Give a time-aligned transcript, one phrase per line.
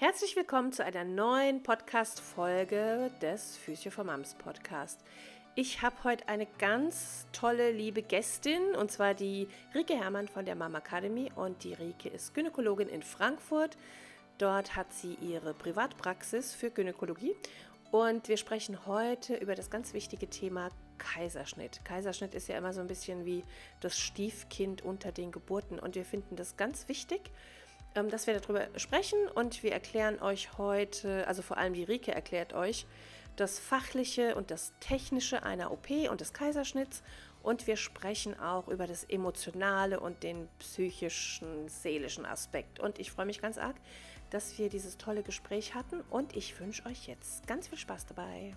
[0.00, 5.00] Herzlich willkommen zu einer neuen Podcast-Folge des Physio for Moms Podcast.
[5.56, 10.54] Ich habe heute eine ganz tolle, liebe Gästin und zwar die Rike Herrmann von der
[10.54, 11.32] Mama Academy.
[11.34, 13.76] Und die Rike ist Gynäkologin in Frankfurt.
[14.38, 17.34] Dort hat sie ihre Privatpraxis für Gynäkologie.
[17.90, 20.68] Und wir sprechen heute über das ganz wichtige Thema
[20.98, 21.84] Kaiserschnitt.
[21.84, 23.42] Kaiserschnitt ist ja immer so ein bisschen wie
[23.80, 25.80] das Stiefkind unter den Geburten.
[25.80, 27.32] Und wir finden das ganz wichtig
[27.98, 32.14] ähm, dass wir darüber sprechen und wir erklären euch heute, also vor allem die Rike
[32.14, 32.86] erklärt euch,
[33.36, 37.02] das Fachliche und das Technische einer OP und des Kaiserschnitts
[37.42, 42.80] und wir sprechen auch über das Emotionale und den psychischen, seelischen Aspekt.
[42.80, 43.76] Und ich freue mich ganz arg,
[44.30, 48.54] dass wir dieses tolle Gespräch hatten und ich wünsche euch jetzt ganz viel Spaß dabei.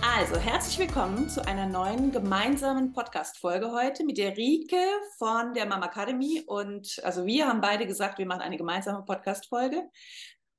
[0.00, 4.76] Also, herzlich willkommen zu einer neuen gemeinsamen Podcast-Folge heute mit der Rike
[5.18, 6.44] von der Mama Academy.
[6.46, 9.88] Und also wir haben beide gesagt, wir machen eine gemeinsame Podcast-Folge.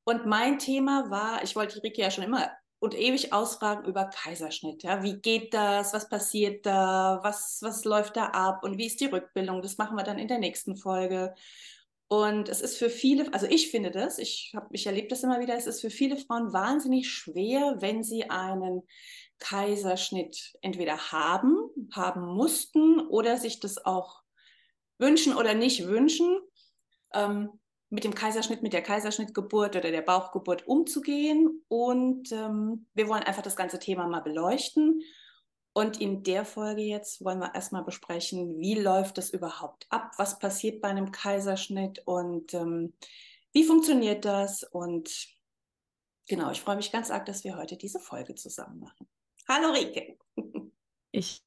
[0.03, 4.05] Und mein Thema war, ich wollte die Rike ja schon immer und ewig ausfragen über
[4.05, 4.83] Kaiserschnitt.
[4.83, 5.93] Ja, wie geht das?
[5.93, 7.19] Was passiert da?
[7.23, 8.63] Was, was läuft da ab?
[8.63, 9.61] Und wie ist die Rückbildung?
[9.61, 11.33] Das machen wir dann in der nächsten Folge.
[12.11, 15.39] Und es ist für viele, also ich finde das, ich habe, ich erlebe das immer
[15.39, 18.81] wieder, es ist für viele Frauen wahnsinnig schwer, wenn sie einen
[19.39, 21.57] Kaiserschnitt entweder haben,
[21.91, 24.21] haben mussten oder sich das auch
[24.97, 26.39] wünschen oder nicht wünschen,
[27.13, 31.63] ähm, mit dem Kaiserschnitt, mit der Kaiserschnittgeburt oder der Bauchgeburt umzugehen.
[31.67, 35.01] Und ähm, wir wollen einfach das ganze Thema mal beleuchten.
[35.73, 40.11] Und in der Folge jetzt wollen wir erstmal besprechen, wie läuft das überhaupt ab?
[40.17, 42.93] Was passiert bei einem Kaiserschnitt und ähm,
[43.53, 44.63] wie funktioniert das?
[44.63, 45.27] Und
[46.27, 49.07] genau, ich freue mich ganz arg, dass wir heute diese Folge zusammen machen.
[49.49, 50.15] Hallo Rike.
[51.11, 51.41] Ich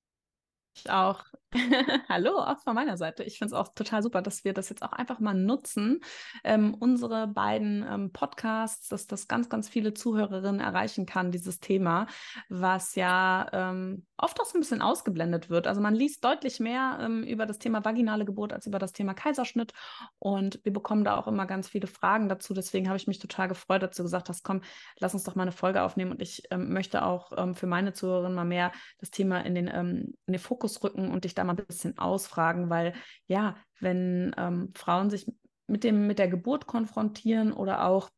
[0.89, 1.25] auch.
[2.09, 3.25] Hallo, auch von meiner Seite.
[3.25, 6.01] Ich finde es auch total super, dass wir das jetzt auch einfach mal nutzen,
[6.45, 12.07] ähm, unsere beiden ähm, Podcasts, dass das ganz, ganz viele Zuhörerinnen erreichen kann, dieses Thema,
[12.49, 15.67] was ja ähm, oft auch so ein bisschen ausgeblendet wird.
[15.67, 19.13] Also man liest deutlich mehr ähm, über das Thema vaginale Geburt als über das Thema
[19.13, 19.73] Kaiserschnitt
[20.19, 22.55] und wir bekommen da auch immer ganz viele Fragen dazu.
[22.55, 24.63] Deswegen habe ich mich total gefreut, dass du gesagt hast, komm,
[24.99, 27.93] lass uns doch mal eine Folge aufnehmen und ich ähm, möchte auch ähm, für meine
[27.93, 31.57] Zuhörerinnen mal mehr das Thema in den, in den Fokus rücken und dich da mal
[31.57, 32.95] ein bisschen ausfragen, weil
[33.27, 35.27] ja, wenn ähm, Frauen sich
[35.67, 38.11] mit dem, mit der Geburt konfrontieren oder auch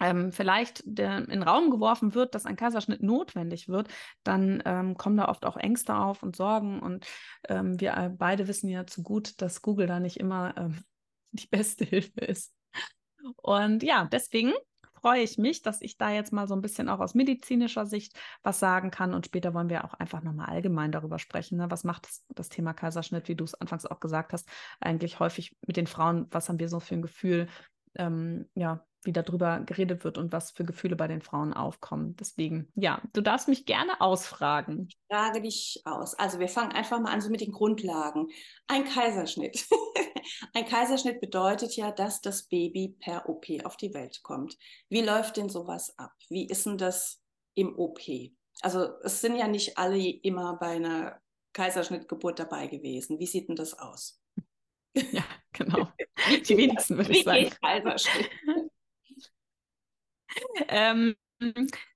[0.00, 3.88] ähm, vielleicht der, in den Raum geworfen wird, dass ein Kaiserschnitt notwendig wird,
[4.24, 6.80] dann ähm, kommen da oft auch Ängste auf und Sorgen.
[6.80, 7.06] Und
[7.48, 10.82] ähm, wir beide wissen ja zu gut, dass Google da nicht immer ähm,
[11.30, 12.52] die beste Hilfe ist.
[13.36, 14.52] Und ja, deswegen
[15.02, 18.18] freue ich mich, dass ich da jetzt mal so ein bisschen auch aus medizinischer Sicht
[18.42, 19.12] was sagen kann.
[19.12, 21.58] Und später wollen wir auch einfach nochmal allgemein darüber sprechen.
[21.58, 21.70] Ne?
[21.70, 24.48] Was macht das, das Thema Kaiserschnitt, wie du es anfangs auch gesagt hast,
[24.80, 26.26] eigentlich häufig mit den Frauen?
[26.30, 27.48] Was haben wir so für ein Gefühl?
[27.96, 32.14] Ähm, ja, wie darüber geredet wird und was für Gefühle bei den Frauen aufkommen.
[32.16, 34.86] Deswegen, ja, du darfst mich gerne ausfragen.
[34.88, 36.14] Ich frage dich aus.
[36.14, 38.28] Also wir fangen einfach mal an so mit den Grundlagen.
[38.68, 39.66] Ein Kaiserschnitt.
[40.54, 44.56] Ein Kaiserschnitt bedeutet ja, dass das Baby per OP auf die Welt kommt.
[44.88, 46.12] Wie läuft denn sowas ab?
[46.28, 47.22] Wie ist denn das
[47.54, 48.00] im OP?
[48.60, 51.20] Also es sind ja nicht alle immer bei einer
[51.52, 53.18] Kaiserschnittgeburt dabei gewesen.
[53.18, 54.20] Wie sieht denn das aus?
[54.94, 55.88] Ja, genau.
[56.46, 57.50] Die wenigsten würde ich sagen.
[57.60, 58.30] Kaiserschnitt?
[60.68, 61.14] ähm,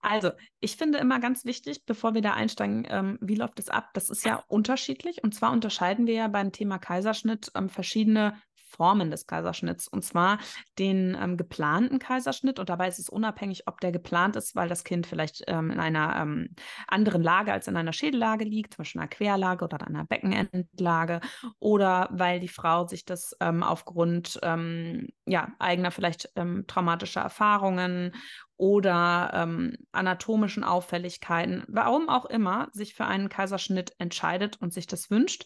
[0.01, 0.31] also,
[0.61, 3.91] ich finde immer ganz wichtig, bevor wir da einsteigen, ähm, wie läuft es ab?
[3.95, 5.23] Das ist ja unterschiedlich.
[5.23, 8.41] Und zwar unterscheiden wir ja beim Thema Kaiserschnitt ähm, verschiedene
[8.77, 9.89] Formen des Kaiserschnitts.
[9.89, 10.39] Und zwar
[10.79, 12.59] den ähm, geplanten Kaiserschnitt.
[12.59, 15.81] Und dabei ist es unabhängig, ob der geplant ist, weil das Kind vielleicht ähm, in
[15.81, 16.55] einer ähm,
[16.87, 21.21] anderen Lage als in einer Schädellage liegt, zum Beispiel einer Querlage oder einer Beckenendlage,
[21.59, 28.13] oder weil die Frau sich das ähm, aufgrund ähm, ja, eigener vielleicht ähm, traumatischer Erfahrungen
[28.56, 35.11] oder ähm, anatomischen Auffälligkeiten, warum auch immer, sich für einen Kaiserschnitt entscheidet und sich das
[35.11, 35.44] wünscht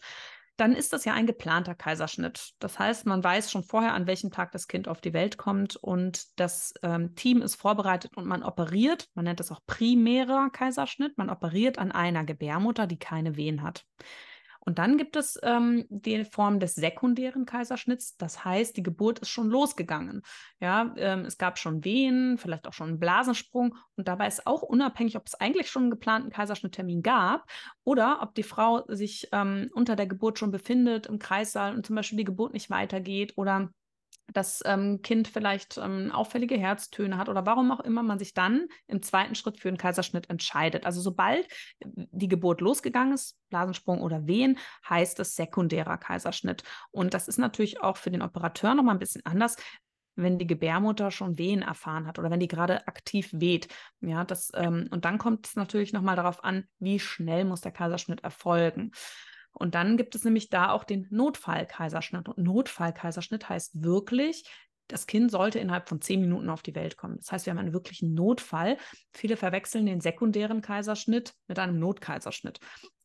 [0.61, 2.51] dann ist das ja ein geplanter Kaiserschnitt.
[2.59, 5.75] Das heißt, man weiß schon vorher, an welchem Tag das Kind auf die Welt kommt
[5.75, 11.17] und das ähm, Team ist vorbereitet und man operiert, man nennt das auch primärer Kaiserschnitt,
[11.17, 13.85] man operiert an einer Gebärmutter, die keine Wehen hat.
[14.63, 18.15] Und dann gibt es ähm, die Form des sekundären Kaiserschnitts.
[18.17, 20.21] Das heißt, die Geburt ist schon losgegangen.
[20.59, 23.75] Ja, ähm, es gab schon Wehen, vielleicht auch schon einen Blasensprung.
[23.95, 27.49] Und dabei ist auch unabhängig, ob es eigentlich schon einen geplanten Kaiserschnitttermin gab
[27.83, 31.95] oder ob die Frau sich ähm, unter der Geburt schon befindet im Kreissaal und zum
[31.95, 33.71] Beispiel die Geburt nicht weitergeht oder
[34.33, 38.67] das ähm, Kind vielleicht ähm, auffällige Herztöne hat oder warum auch immer man sich dann
[38.87, 40.85] im zweiten Schritt für einen Kaiserschnitt entscheidet.
[40.85, 41.47] Also sobald
[41.83, 44.57] die Geburt losgegangen ist, Blasensprung oder Wehen,
[44.89, 46.63] heißt es sekundärer Kaiserschnitt.
[46.91, 49.57] Und das ist natürlich auch für den Operateur nochmal ein bisschen anders,
[50.15, 53.67] wenn die Gebärmutter schon Wehen erfahren hat oder wenn die gerade aktiv weht.
[54.01, 57.71] Ja, das, ähm, und dann kommt es natürlich nochmal darauf an, wie schnell muss der
[57.71, 58.91] Kaiserschnitt erfolgen.
[59.53, 62.29] Und dann gibt es nämlich da auch den Notfallkaiserschnitt.
[62.29, 64.45] Und Notfallkaiserschnitt heißt wirklich,
[64.87, 67.17] das Kind sollte innerhalb von zehn Minuten auf die Welt kommen.
[67.17, 68.77] Das heißt, wir haben einen wirklichen Notfall.
[69.13, 72.59] Viele verwechseln den sekundären Kaiserschnitt mit einem Notkaiserschnitt.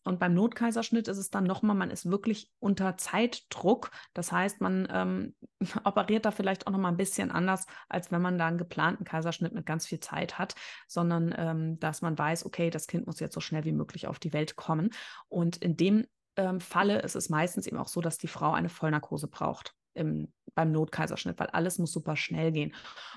[0.07, 3.91] Und beim Notkaiserschnitt ist es dann nochmal, man ist wirklich unter Zeitdruck.
[4.15, 5.35] Das heißt, man ähm,
[5.85, 9.53] operiert da vielleicht auch nochmal ein bisschen anders, als wenn man da einen geplanten Kaiserschnitt
[9.53, 10.55] mit ganz viel Zeit hat,
[10.87, 14.21] sondern ähm, dass man weiß, okay, das Kind muss jetzt so schnell wie möglich auf
[14.21, 14.91] die Welt kommen.
[15.29, 18.69] Und in dem ähm, Falle ist es meistens eben auch so, dass die Frau eine
[18.69, 22.75] Vollnarkose braucht im, beim Notkaiserschnitt, weil alles muss super schnell gehen.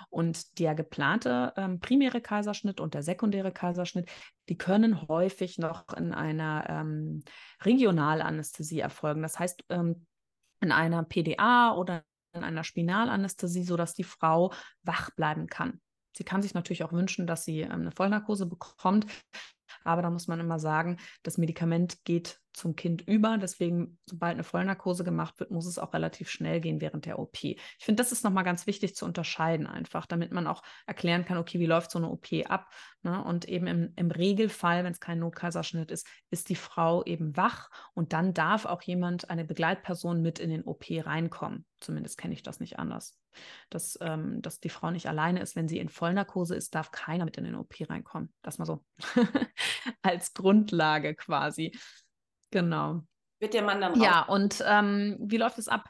[0.09, 4.09] Und der geplante ähm, primäre Kaiserschnitt und der sekundäre Kaiserschnitt,
[4.49, 7.23] die können häufig noch in einer ähm,
[7.61, 9.21] Regionalanästhesie erfolgen.
[9.21, 10.05] Das heißt, ähm,
[10.61, 14.51] in einer PDA oder in einer Spinalanästhesie, sodass die Frau
[14.83, 15.79] wach bleiben kann.
[16.15, 19.05] Sie kann sich natürlich auch wünschen, dass sie ähm, eine Vollnarkose bekommt,
[19.83, 23.37] aber da muss man immer sagen, das Medikament geht zum Kind über.
[23.37, 27.43] Deswegen, sobald eine Vollnarkose gemacht wird, muss es auch relativ schnell gehen während der OP.
[27.43, 31.37] Ich finde, das ist nochmal ganz wichtig zu unterscheiden, einfach, damit man auch erklären kann,
[31.37, 32.69] okay, wie läuft so eine OP ab?
[33.01, 33.23] Ne?
[33.23, 37.69] Und eben im, im Regelfall, wenn es kein Notkaiserschnitt ist, ist die Frau eben wach
[37.93, 41.65] und dann darf auch jemand, eine Begleitperson mit in den OP reinkommen.
[41.79, 43.17] Zumindest kenne ich das nicht anders.
[43.69, 47.25] Dass, ähm, dass die Frau nicht alleine ist, wenn sie in Vollnarkose ist, darf keiner
[47.25, 48.33] mit in den OP reinkommen.
[48.41, 48.83] Das mal so
[50.01, 51.71] als Grundlage quasi.
[52.51, 53.01] Genau.
[53.39, 54.01] Wird der Mann dann raus?
[54.03, 55.89] Ja, und ähm, wie läuft es ab?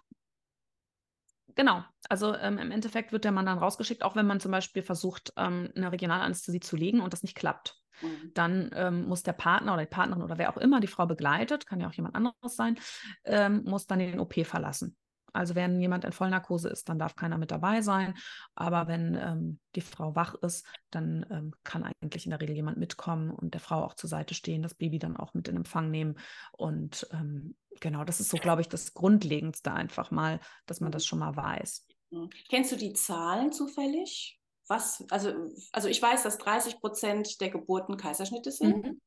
[1.55, 4.83] Genau, also ähm, im Endeffekt wird der Mann dann rausgeschickt, auch wenn man zum Beispiel
[4.83, 7.75] versucht, ähm, eine Regionalanästhesie zu legen und das nicht klappt.
[8.01, 8.31] Mhm.
[8.33, 11.65] Dann ähm, muss der Partner oder die Partnerin oder wer auch immer die Frau begleitet,
[11.65, 12.79] kann ja auch jemand anderes sein,
[13.25, 14.95] ähm, muss dann den OP verlassen.
[15.33, 18.13] Also wenn jemand in Vollnarkose ist, dann darf keiner mit dabei sein.
[18.55, 22.77] Aber wenn ähm, die Frau wach ist, dann ähm, kann eigentlich in der Regel jemand
[22.77, 25.91] mitkommen und der Frau auch zur Seite stehen, das Baby dann auch mit in Empfang
[25.91, 26.17] nehmen.
[26.51, 31.05] Und ähm, genau, das ist so, glaube ich, das Grundlegendste einfach mal, dass man das
[31.05, 31.85] schon mal weiß.
[32.11, 32.29] Mhm.
[32.49, 34.39] Kennst du die Zahlen zufällig?
[34.67, 35.33] Was, also,
[35.71, 38.85] also ich weiß, dass 30 Prozent der Geburten Kaiserschnitte sind.
[38.85, 39.01] Mhm.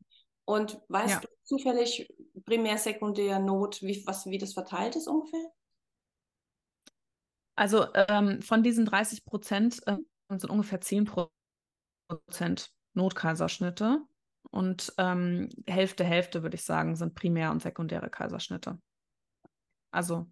[0.45, 1.21] Und weißt ja.
[1.21, 2.13] du zufällig
[2.45, 5.53] primär, sekundär, Not, wie, was, wie das verteilt ist ungefähr?
[7.63, 9.97] Also ähm, von diesen 30 Prozent äh,
[10.31, 11.09] sind ungefähr 10
[12.09, 14.01] Prozent Notkaiserschnitte
[14.51, 18.81] und ähm, Hälfte, Hälfte würde ich sagen, sind primär und sekundäre Kaiserschnitte.
[19.93, 20.27] Also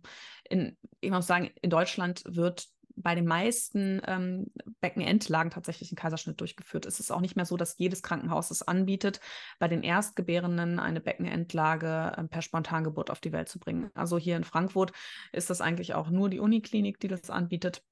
[0.49, 2.67] in, ich muss sagen, in Deutschland wird
[3.03, 4.47] bei den meisten ähm,
[4.81, 6.87] Beckenendlagen tatsächlich ein Kaiserschnitt durchgeführt.
[6.87, 9.21] Es ist auch nicht mehr so, dass jedes Krankenhaus es anbietet,
[9.59, 13.91] bei den Erstgebärenden eine Beckenendlage äh, per Spontangeburt auf die Welt zu bringen.
[13.95, 14.93] Also hier in Frankfurt
[15.33, 17.83] ist das eigentlich auch nur die Uniklinik, die das anbietet.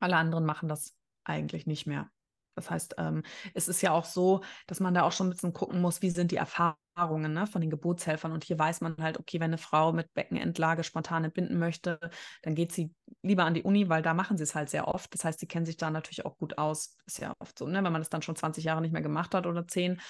[0.00, 2.10] Alle anderen machen das eigentlich nicht mehr.
[2.54, 3.22] Das heißt, ähm,
[3.54, 6.10] es ist ja auch so, dass man da auch schon ein bisschen gucken muss, wie
[6.10, 8.32] sind die Erfahrungen ne, von den Geburtshelfern.
[8.32, 11.98] Und hier weiß man halt, okay, wenn eine Frau mit Beckenendlage spontan entbinden möchte,
[12.42, 15.12] dann geht sie lieber an die Uni, weil da machen sie es halt sehr oft.
[15.14, 16.96] Das heißt, sie kennen sich da natürlich auch gut aus.
[17.06, 17.82] Ist ja oft so, ne?
[17.82, 20.00] wenn man das dann schon 20 Jahre nicht mehr gemacht hat oder 10,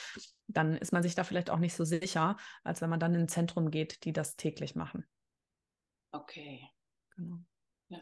[0.48, 3.22] dann ist man sich da vielleicht auch nicht so sicher, als wenn man dann in
[3.22, 5.06] ein Zentrum geht, die das täglich machen.
[6.14, 6.68] Okay.
[7.16, 7.38] Genau.
[7.88, 8.00] Ja.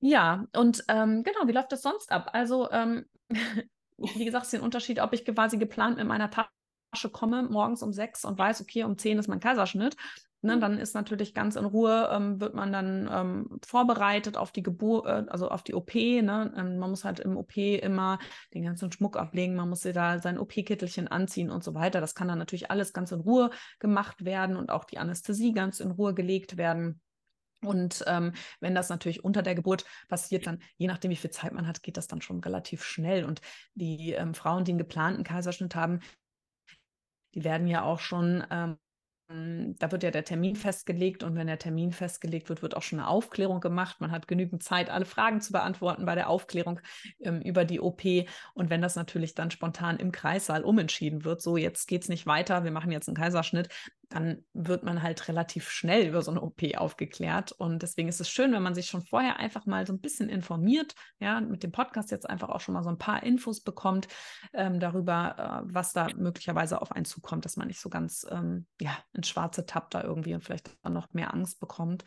[0.00, 2.30] Ja, und ähm, genau, wie läuft das sonst ab?
[2.32, 3.06] Also, ähm,
[3.98, 7.82] wie gesagt, es ist ein Unterschied, ob ich quasi geplant mit meiner Tasche komme, morgens
[7.82, 9.96] um sechs und weiß, okay, um zehn ist mein Kaiserschnitt.
[10.42, 10.60] Ne, mhm.
[10.60, 15.04] dann ist natürlich ganz in Ruhe, ähm, wird man dann ähm, vorbereitet auf die Geburt,
[15.04, 15.94] äh, also auf die OP.
[15.94, 16.50] Ne?
[16.56, 18.18] Ähm, man muss halt im OP immer
[18.54, 22.00] den ganzen Schmuck ablegen, man muss sich da sein OP-Kittelchen anziehen und so weiter.
[22.00, 25.78] Das kann dann natürlich alles ganz in Ruhe gemacht werden und auch die Anästhesie ganz
[25.78, 27.02] in Ruhe gelegt werden.
[27.62, 31.52] Und ähm, wenn das natürlich unter der Geburt passiert, dann je nachdem, wie viel Zeit
[31.52, 33.24] man hat, geht das dann schon relativ schnell.
[33.24, 33.40] Und
[33.74, 36.00] die ähm, Frauen, die einen geplanten Kaiserschnitt haben,
[37.34, 38.76] die werden ja auch schon ähm,
[39.30, 42.82] ähm, da wird ja der Termin festgelegt und wenn der Termin festgelegt wird, wird auch
[42.82, 44.00] schon eine Aufklärung gemacht.
[44.00, 46.80] Man hat genügend Zeit, alle Fragen zu beantworten bei der Aufklärung
[47.20, 48.02] ähm, über die OP.
[48.54, 52.26] Und wenn das natürlich dann spontan im Kreissaal umentschieden wird, so jetzt geht es nicht
[52.26, 53.68] weiter, wir machen jetzt einen Kaiserschnitt,
[54.10, 57.52] dann wird man halt relativ schnell über so eine OP aufgeklärt.
[57.52, 60.28] Und deswegen ist es schön, wenn man sich schon vorher einfach mal so ein bisschen
[60.28, 64.08] informiert, ja, mit dem Podcast jetzt einfach auch schon mal so ein paar Infos bekommt
[64.52, 68.66] ähm, darüber, äh, was da möglicherweise auf einen zukommt, dass man nicht so ganz ähm,
[68.80, 72.04] ja, ins schwarze Tapp da irgendwie und vielleicht dann noch mehr Angst bekommt.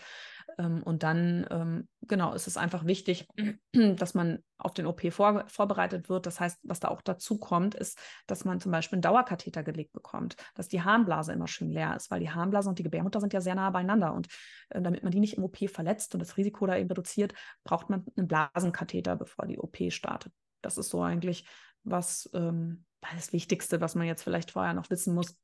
[0.58, 3.28] Ähm, und dann, ähm, genau, ist es einfach wichtig,
[3.74, 6.26] dass man auf den OP vor, vorbereitet wird.
[6.26, 9.94] Das heißt, was da auch dazu kommt, ist, dass man zum Beispiel einen Dauerkatheter gelegt
[9.94, 13.34] bekommt, dass die Harnblase immer schön leer ist, weil die Harnblase und die Gebärmutter sind
[13.34, 14.14] ja sehr nah beieinander.
[14.14, 14.28] Und
[14.70, 17.34] äh, damit man die nicht im OP verletzt und das Risiko da eben reduziert,
[17.64, 20.34] braucht man einen Blasenkatheter, bevor die OP startet.
[20.62, 21.46] Das ist so eigentlich
[21.86, 25.36] was ähm, das Wichtigste, was man jetzt vielleicht vorher noch wissen muss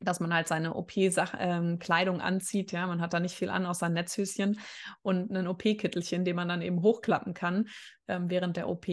[0.00, 2.72] dass man halt seine OP-Kleidung ähm, anzieht.
[2.72, 4.60] Ja, man hat da nicht viel an, außer ein Netzhöschen
[5.02, 7.68] und ein OP-Kittelchen, den man dann eben hochklappen kann
[8.06, 8.86] ähm, während der OP.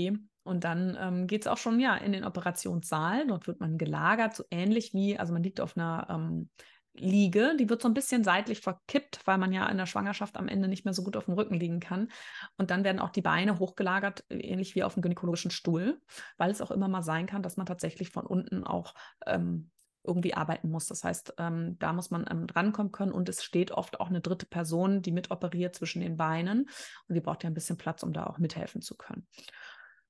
[0.43, 3.27] Und dann ähm, geht es auch schon ja in den Operationssaal.
[3.27, 6.49] Dort wird man gelagert, so ähnlich wie, also man liegt auf einer ähm,
[6.97, 10.47] Liege, die wird so ein bisschen seitlich verkippt, weil man ja in der Schwangerschaft am
[10.47, 12.09] Ende nicht mehr so gut auf dem Rücken liegen kann.
[12.57, 15.99] Und dann werden auch die Beine hochgelagert, ähnlich wie auf dem gynäkologischen Stuhl,
[16.37, 18.93] weil es auch immer mal sein kann, dass man tatsächlich von unten auch
[19.25, 19.71] ähm,
[20.05, 20.87] irgendwie arbeiten muss.
[20.87, 24.21] Das heißt, ähm, da muss man ähm, drankommen können und es steht oft auch eine
[24.21, 26.69] dritte Person, die mitoperiert zwischen den Beinen
[27.07, 29.27] und die braucht ja ein bisschen Platz, um da auch mithelfen zu können.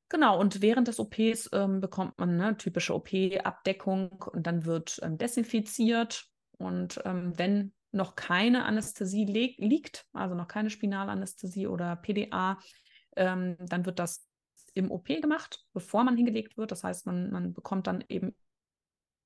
[0.10, 5.18] Genau, und während des OPs ähm, bekommt man eine typische OP-Abdeckung und dann wird ähm,
[5.18, 6.26] desinfiziert.
[6.58, 9.26] Und ähm, wenn noch keine Anästhesie
[9.58, 12.60] liegt, also noch keine Spinalanästhesie oder PDA,
[13.16, 14.28] ähm, dann wird das
[14.74, 16.72] im OP gemacht, bevor man hingelegt wird.
[16.72, 18.36] Das heißt, man, man bekommt dann eben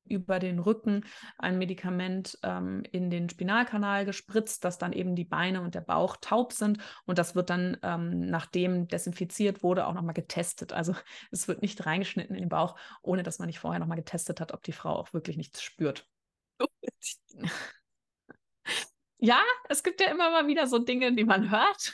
[0.09, 1.05] über den Rücken
[1.37, 6.17] ein Medikament ähm, in den Spinalkanal gespritzt, dass dann eben die Beine und der Bauch
[6.19, 6.79] taub sind.
[7.05, 10.73] Und das wird dann, ähm, nachdem desinfiziert wurde, auch nochmal getestet.
[10.73, 10.95] Also
[11.31, 14.53] es wird nicht reingeschnitten in den Bauch, ohne dass man nicht vorher nochmal getestet hat,
[14.53, 16.07] ob die Frau auch wirklich nichts spürt.
[19.17, 21.93] ja, es gibt ja immer mal wieder so Dinge, die man hört.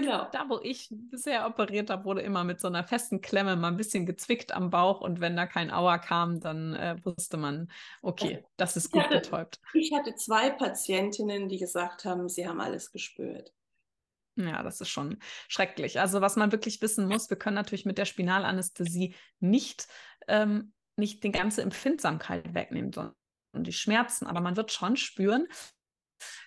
[0.00, 0.28] Genau.
[0.30, 3.78] Da, wo ich bisher operiert habe, wurde immer mit so einer festen Klemme mal ein
[3.78, 7.70] bisschen gezwickt am Bauch und wenn da kein Aua kam, dann äh, wusste man,
[8.02, 9.60] okay, das ist gut ich hatte, betäubt.
[9.72, 13.54] Ich hatte zwei Patientinnen, die gesagt haben, sie haben alles gespürt.
[14.36, 15.98] Ja, das ist schon schrecklich.
[15.98, 19.88] Also was man wirklich wissen muss, wir können natürlich mit der Spinalanästhesie nicht,
[20.28, 23.14] ähm, nicht die ganze Empfindsamkeit wegnehmen, sondern
[23.54, 25.46] die Schmerzen, aber man wird schon spüren,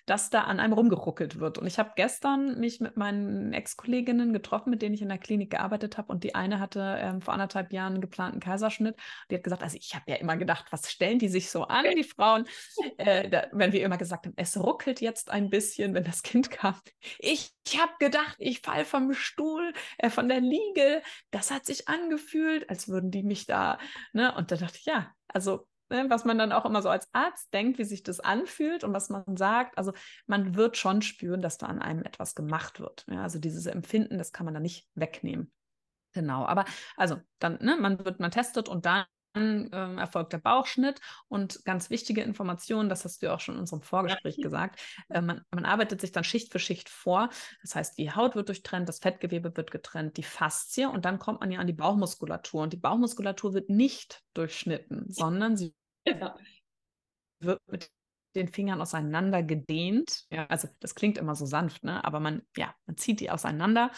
[0.06, 1.58] dass da an einem rumgeruckelt wird.
[1.58, 5.50] Und ich habe gestern mich mit meinen Ex-Kolleginnen getroffen, mit denen ich in der Klinik
[5.50, 6.12] gearbeitet habe.
[6.12, 8.96] Und die eine hatte ähm, vor anderthalb Jahren einen geplanten Kaiserschnitt.
[9.30, 11.84] Die hat gesagt, also ich habe ja immer gedacht, was stellen die sich so an,
[11.96, 12.46] die Frauen,
[12.98, 16.50] äh, da, wenn wir immer gesagt haben, es ruckelt jetzt ein bisschen, wenn das Kind
[16.50, 16.74] kam.
[17.18, 21.02] Ich, ich habe gedacht, ich falle vom Stuhl, äh, von der Liege.
[21.30, 23.78] Das hat sich angefühlt, als würden die mich da,
[24.12, 24.34] ne?
[24.34, 27.52] Und da dachte ich, ja, also ne, was man dann auch immer so als Arzt
[27.52, 29.76] denkt, wie sich das anfühlt und was man sagt.
[29.78, 29.92] Also
[30.26, 33.04] man wird schon spüren, dass da an einem etwas gemacht wird.
[33.08, 35.52] Ja, also dieses Empfinden, das kann man da nicht wegnehmen.
[36.12, 36.64] Genau, aber
[36.96, 41.64] also dann, ne, man wird, man testet und dann dann ähm, erfolgt der Bauchschnitt und
[41.64, 44.42] ganz wichtige Informationen, das hast du ja auch schon in unserem Vorgespräch ja.
[44.42, 47.30] gesagt, äh, man, man, arbeitet sich dann Schicht für Schicht vor.
[47.62, 51.40] Das heißt, die Haut wird durchtrennt, das Fettgewebe wird getrennt, die Faszie und dann kommt
[51.40, 55.74] man ja an die Bauchmuskulatur und die Bauchmuskulatur wird nicht durchschnitten, sondern sie
[56.06, 56.36] ja.
[57.40, 57.90] wird mit
[58.34, 60.24] den Fingern auseinander gedehnt.
[60.30, 62.04] Ja, also das klingt immer so sanft, ne?
[62.04, 63.90] aber man, ja, man zieht die auseinander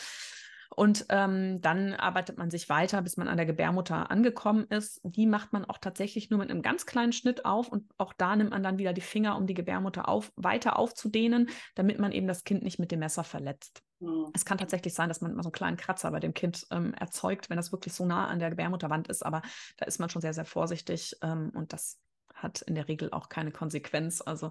[0.75, 5.01] und ähm, dann arbeitet man sich weiter, bis man an der Gebärmutter angekommen ist.
[5.05, 8.37] Die macht man auch tatsächlich nur mit einem ganz kleinen Schnitt auf und auch da
[8.37, 12.27] nimmt man dann wieder die Finger, um die Gebärmutter auf, weiter aufzudehnen, damit man eben
[12.27, 13.83] das Kind nicht mit dem Messer verletzt.
[14.01, 14.31] Mhm.
[14.33, 16.95] Es kann tatsächlich sein, dass man immer so einen kleinen Kratzer bei dem Kind ähm,
[16.95, 19.43] erzeugt, wenn das wirklich so nah an der Gebärmutterwand ist, aber
[19.77, 21.99] da ist man schon sehr, sehr vorsichtig ähm, und das
[22.43, 24.21] hat in der Regel auch keine Konsequenz.
[24.21, 24.51] Also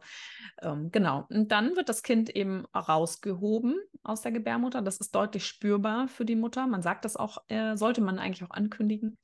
[0.62, 1.26] ähm, genau.
[1.30, 4.82] Und dann wird das Kind eben rausgehoben aus der Gebärmutter.
[4.82, 6.68] Das ist deutlich spürbar für die Mutter.
[6.68, 9.18] Man sagt das auch, äh, sollte man eigentlich auch ankündigen.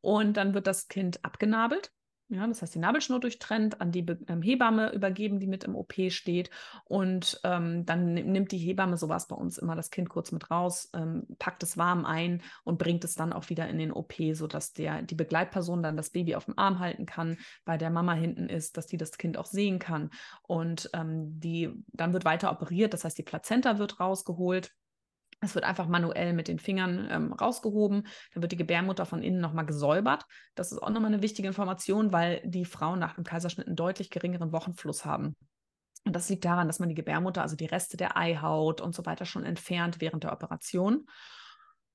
[0.00, 1.92] Und dann wird das Kind abgenabelt.
[2.32, 5.94] Ja, das heißt, die Nabelschnur durchtrennt, an die ähm, Hebamme übergeben, die mit im OP
[6.10, 6.48] steht.
[6.84, 10.30] Und ähm, dann nimmt die Hebamme, so war es bei uns immer, das Kind kurz
[10.30, 13.90] mit raus, ähm, packt es warm ein und bringt es dann auch wieder in den
[13.90, 17.90] OP, sodass der, die Begleitperson dann das Baby auf dem Arm halten kann, bei der
[17.90, 20.10] Mama hinten ist, dass die das Kind auch sehen kann.
[20.42, 24.70] Und ähm, die, dann wird weiter operiert, das heißt, die Plazenta wird rausgeholt.
[25.40, 28.06] Es wird einfach manuell mit den Fingern ähm, rausgehoben.
[28.34, 30.24] Dann wird die Gebärmutter von innen nochmal gesäubert.
[30.54, 34.10] Das ist auch nochmal eine wichtige Information, weil die Frauen nach dem Kaiserschnitt einen deutlich
[34.10, 35.36] geringeren Wochenfluss haben.
[36.04, 39.04] Und das liegt daran, dass man die Gebärmutter, also die Reste der Eihaut und so
[39.06, 41.06] weiter schon entfernt während der Operation.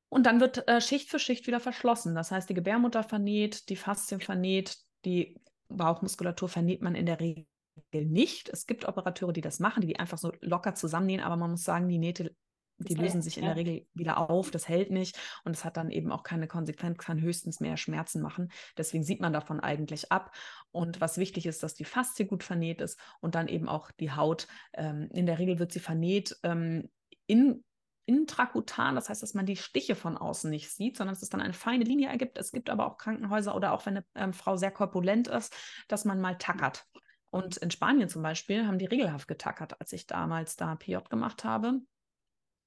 [0.10, 2.16] Und dann wird äh, Schicht für Schicht wieder verschlossen.
[2.16, 7.46] Das heißt, die Gebärmutter vernäht, die Faszien vernäht, die Bauchmuskulatur vernäht man in der Regel
[7.94, 8.50] nicht.
[8.50, 11.64] Es gibt Operateure, die das machen, die die einfach so locker zusammennähen, aber man muss
[11.64, 12.36] sagen, die Nähte
[12.78, 15.92] die lösen sich in der Regel wieder auf, das hält nicht und es hat dann
[15.92, 18.52] eben auch keine Konsequenz, kann höchstens mehr Schmerzen machen.
[18.78, 20.36] Deswegen sieht man davon eigentlich ab.
[20.72, 24.12] Und was wichtig ist, dass die Faszie gut vernäht ist und dann eben auch die
[24.12, 24.48] Haut.
[24.74, 26.90] Ähm, in der Regel wird sie vernäht ähm,
[27.28, 27.64] in
[28.08, 31.42] intrakutan, das heißt, dass man die Stiche von außen nicht sieht, sondern dass es dann
[31.42, 32.38] eine feine Linie ergibt.
[32.38, 35.56] Es gibt aber auch Krankenhäuser oder auch wenn eine ähm, Frau sehr korpulent ist,
[35.88, 36.86] dass man mal tackert.
[37.32, 41.44] Und in Spanien zum Beispiel haben die regelhaft getackert, als ich damals da PJ gemacht
[41.44, 41.82] habe.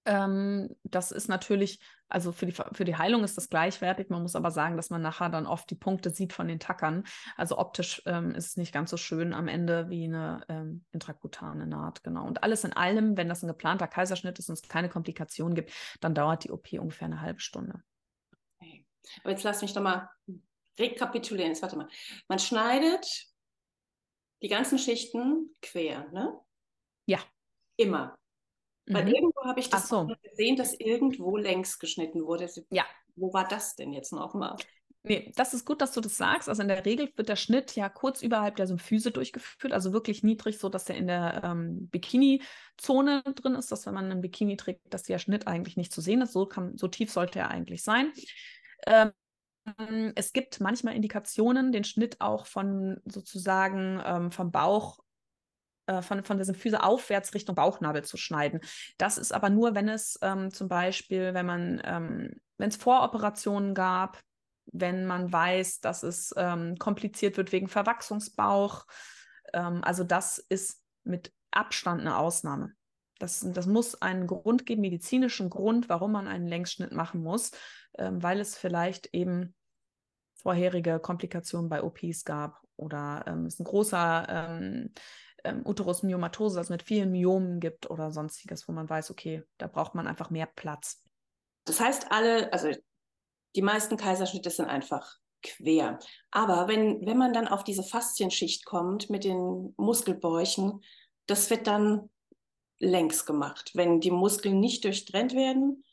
[0.04, 4.08] Ähm, das ist natürlich, also für die, für die Heilung ist das gleichwertig.
[4.08, 7.04] Man muss aber sagen, dass man nachher dann oft die Punkte sieht von den Tackern.
[7.36, 11.66] Also optisch ähm, ist es nicht ganz so schön am Ende wie eine ähm, intrakutane
[11.66, 12.02] Naht.
[12.04, 12.26] Genau.
[12.26, 15.72] Und alles in allem, wenn das ein geplanter Kaiserschnitt ist und es keine Komplikationen gibt,
[16.00, 17.82] dann dauert die OP ungefähr eine halbe Stunde.
[18.60, 18.86] Okay.
[19.22, 20.08] Aber jetzt lass mich doch mal
[20.78, 21.52] rekapitulieren.
[21.52, 21.88] Jetzt warte mal.
[22.28, 23.06] Man schneidet
[24.42, 26.38] die ganzen Schichten quer, ne?
[27.06, 27.18] Ja.
[27.76, 28.18] Immer.
[28.88, 29.14] Weil mhm.
[29.14, 30.08] irgendwo habe ich das so.
[30.22, 32.48] gesehen, dass irgendwo längs geschnitten wurde.
[32.70, 32.84] Ja.
[33.16, 34.56] Wo war das denn jetzt nochmal?
[35.04, 36.48] Nee, das ist gut, dass du das sagst.
[36.48, 40.22] Also in der Regel wird der Schnitt ja kurz überhalb der Symphyse durchgeführt, also wirklich
[40.22, 44.56] niedrig, so dass der in der ähm, Bikini-Zone drin ist, dass wenn man einen Bikini
[44.56, 46.32] trägt, dass der Schnitt eigentlich nicht zu sehen ist.
[46.32, 48.12] So, kann, so tief sollte er eigentlich sein.
[48.86, 49.12] Ähm,
[50.14, 54.98] es gibt manchmal Indikationen, den Schnitt auch von sozusagen ähm, vom Bauch
[55.88, 58.60] äh, von, von der Symphyse aufwärts Richtung Bauchnabel zu schneiden.
[58.98, 63.74] Das ist aber nur, wenn es ähm, zum Beispiel, wenn man, ähm, wenn es Voroperationen
[63.74, 64.20] gab,
[64.70, 68.84] wenn man weiß, dass es ähm, kompliziert wird wegen Verwachsungsbauch.
[69.54, 72.74] Ähm, also das ist mit Abstand eine Ausnahme.
[73.18, 77.52] Das, das muss einen Grund geben, medizinischen Grund, warum man einen Längsschnitt machen muss,
[77.96, 79.54] ähm, weil es vielleicht eben
[80.34, 84.92] vorherige Komplikationen bei OPs gab oder ähm, es ein großer ähm,
[85.48, 89.94] ähm, Uterusmyomatose, also mit vielen Myomen gibt oder sonstiges, wo man weiß, okay, da braucht
[89.94, 91.02] man einfach mehr Platz.
[91.64, 92.70] Das heißt, alle, also
[93.56, 95.98] die meisten Kaiserschnitte sind einfach quer.
[96.30, 100.82] Aber wenn, wenn man dann auf diese Faszienschicht kommt mit den Muskelbäuchen,
[101.26, 102.10] das wird dann
[102.78, 103.72] längs gemacht.
[103.74, 105.84] Wenn die Muskeln nicht durchtrennt werden,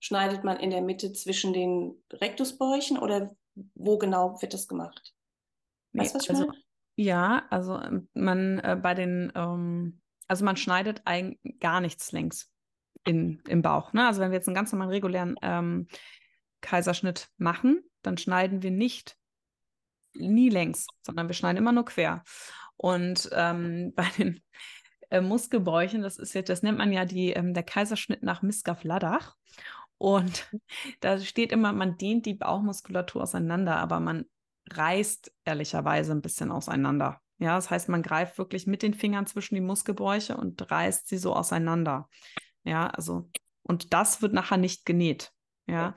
[0.00, 3.34] schneidet man in der Mitte zwischen den Rektusbäuchen oder
[3.74, 5.14] wo genau wird das gemacht?
[5.92, 6.62] Weißt du, was ich also, meine?
[6.96, 12.50] Ja, also ähm, man äh, bei den, ähm, also man schneidet ein, gar nichts längs
[13.04, 13.92] in, im Bauch.
[13.92, 14.06] Ne?
[14.06, 15.88] Also wenn wir jetzt einen ganz normalen regulären ähm,
[16.60, 19.16] Kaiserschnitt machen, dann schneiden wir nicht
[20.14, 22.22] nie längs, sondern wir schneiden immer nur quer.
[22.76, 24.42] Und ähm, bei den
[25.10, 29.36] äh, Muskelbäuchen, das ist jetzt, das nennt man ja die, ähm, der Kaiserschnitt nach Miskaf-Ladach.
[29.98, 30.50] Und
[31.00, 34.26] da steht immer, man dehnt die Bauchmuskulatur auseinander, aber man
[34.70, 37.20] reißt ehrlicherweise ein bisschen auseinander.
[37.38, 41.18] Ja, das heißt, man greift wirklich mit den Fingern zwischen die Muskelbräuche und reißt sie
[41.18, 42.08] so auseinander.
[42.62, 43.28] Ja, also,
[43.62, 45.32] und das wird nachher nicht genäht.
[45.66, 45.94] Ja,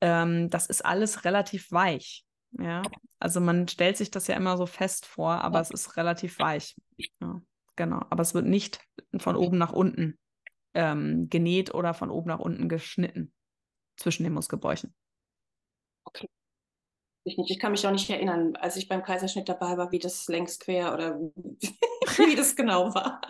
[0.00, 2.24] ähm, das ist alles relativ weich.
[2.58, 2.82] Ja,
[3.18, 6.76] also man stellt sich das ja immer so fest vor, aber es ist relativ weich.
[7.20, 7.40] Ja,
[7.76, 8.04] genau.
[8.10, 8.80] Aber es wird nicht
[9.18, 10.18] von oben nach unten
[10.74, 13.32] ähm, genäht oder von oben nach unten geschnitten
[13.96, 14.94] zwischen den Muskelbräuchen.
[16.04, 16.28] Okay
[17.24, 17.50] ich nicht.
[17.50, 20.58] Ich kann mich auch nicht erinnern, als ich beim Kaiserschnitt dabei war, wie das längs
[20.58, 21.20] quer oder
[22.18, 23.20] wie das genau war.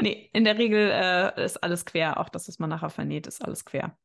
[0.00, 2.20] Nee, in der Regel äh, ist alles quer.
[2.20, 3.96] Auch das, was man nachher vernäht, ist alles quer.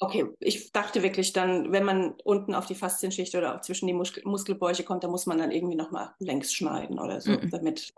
[0.00, 4.24] Okay, ich dachte wirklich dann, wenn man unten auf die Faszienschicht oder zwischen die Muskel
[4.24, 7.50] Muskelbäuche kommt, da muss man dann irgendwie nochmal längs schneiden oder so, mm -mm.
[7.50, 7.94] damit.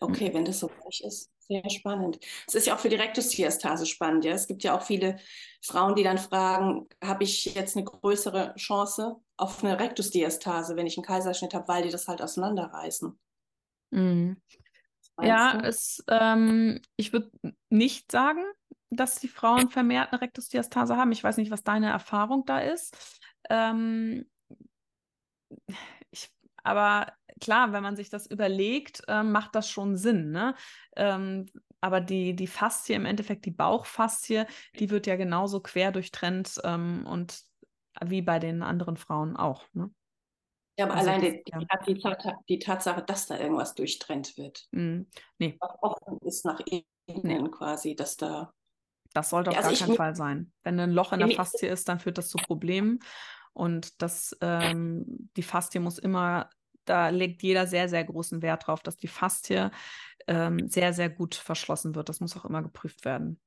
[0.00, 1.30] Okay, mm wenn das so gleich ist.
[1.38, 2.20] Sehr spannend.
[2.46, 4.24] Es ist ja auch für die Rektusdiastase spannend.
[4.24, 4.32] Ja?
[4.32, 5.18] Es gibt ja auch viele
[5.62, 10.96] Frauen, die dann fragen, habe ich jetzt eine größere Chance auf eine Rektusdiastase, wenn ich
[10.96, 13.18] einen Kaiserschnitt habe, weil die das halt auseinanderreißen.
[13.90, 14.40] Mhm.
[15.20, 17.30] Ja, es, ähm, ich würde
[17.68, 18.44] nicht sagen,
[18.90, 21.12] dass die Frauen vermehrt eine Rektusdiastase haben.
[21.12, 22.96] Ich weiß nicht, was deine Erfahrung da ist.
[23.48, 24.26] Ähm,
[26.62, 30.30] aber klar, wenn man sich das überlegt, äh, macht das schon Sinn.
[30.30, 30.54] Ne?
[30.96, 31.46] Ähm,
[31.80, 34.46] aber die, die Faszie, im Endeffekt die Bauchfaszie,
[34.78, 37.40] die wird ja genauso quer durchtrennt ähm, und
[38.04, 39.64] wie bei den anderen Frauen auch.
[39.72, 39.90] Ne?
[40.78, 41.58] Ja, aber also allein die, ja.
[41.86, 42.02] die, die,
[42.48, 44.66] die, Tatsache, dass da irgendwas durchtrennt wird.
[44.70, 45.02] Mm,
[45.38, 45.58] nee.
[45.60, 47.50] Offen ist nach innen nee.
[47.50, 48.52] quasi, dass da.
[49.12, 50.52] Das sollte auf ja, also gar keinen Fall sein.
[50.62, 53.00] Wenn ein Loch in der Faszie ist, dann führt das zu Problemen.
[53.52, 56.50] Und das, ähm, die Faszie muss immer
[56.84, 59.70] da legt jeder sehr, sehr großen Wert drauf, dass die Faszie
[60.26, 62.08] ähm, sehr, sehr gut verschlossen wird.
[62.08, 63.40] Das muss auch immer geprüft werden.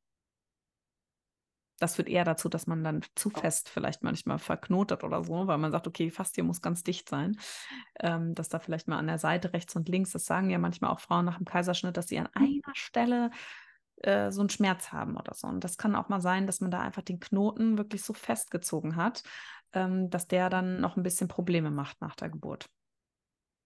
[1.79, 5.57] Das führt eher dazu, dass man dann zu fest vielleicht manchmal verknotet oder so, weil
[5.57, 7.37] man sagt, okay, die Faszie muss ganz dicht sein.
[7.99, 10.91] Ähm, dass da vielleicht mal an der Seite rechts und links, das sagen ja manchmal
[10.91, 13.31] auch Frauen nach dem Kaiserschnitt, dass sie an einer Stelle
[13.97, 15.47] äh, so einen Schmerz haben oder so.
[15.47, 18.95] Und das kann auch mal sein, dass man da einfach den Knoten wirklich so festgezogen
[18.95, 19.23] hat,
[19.73, 22.69] ähm, dass der dann noch ein bisschen Probleme macht nach der Geburt.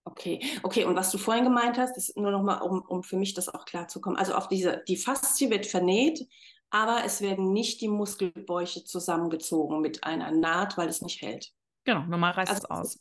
[0.04, 0.84] Okay, okay.
[0.84, 3.48] Und was du vorhin gemeint hast, ist nur noch mal, um, um für mich das
[3.48, 4.16] auch klar zu kommen.
[4.16, 6.26] Also auf diese, die Faszie wird vernäht,
[6.70, 11.52] aber es werden nicht die Muskelbäuche zusammengezogen mit einer Naht, weil es nicht hält.
[11.84, 12.98] Genau, normal reißt also, es aus.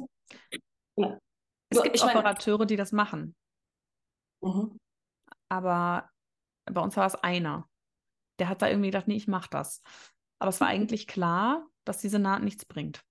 [0.97, 1.17] Ja.
[1.69, 3.35] Es gibt Operateure, die das machen.
[4.41, 4.77] Mhm.
[5.49, 6.09] Aber
[6.65, 7.69] bei uns war es einer.
[8.39, 9.81] Der hat da irgendwie gedacht, nee, ich mach das.
[10.39, 13.03] Aber es war eigentlich klar, dass diese Naht nichts bringt.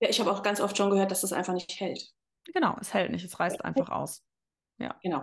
[0.00, 2.10] Ja, ich habe auch ganz oft schon gehört, dass das einfach nicht hält.
[2.52, 4.22] Genau, es hält nicht, es reißt einfach aus.
[4.78, 4.98] Ja.
[5.02, 5.22] Genau.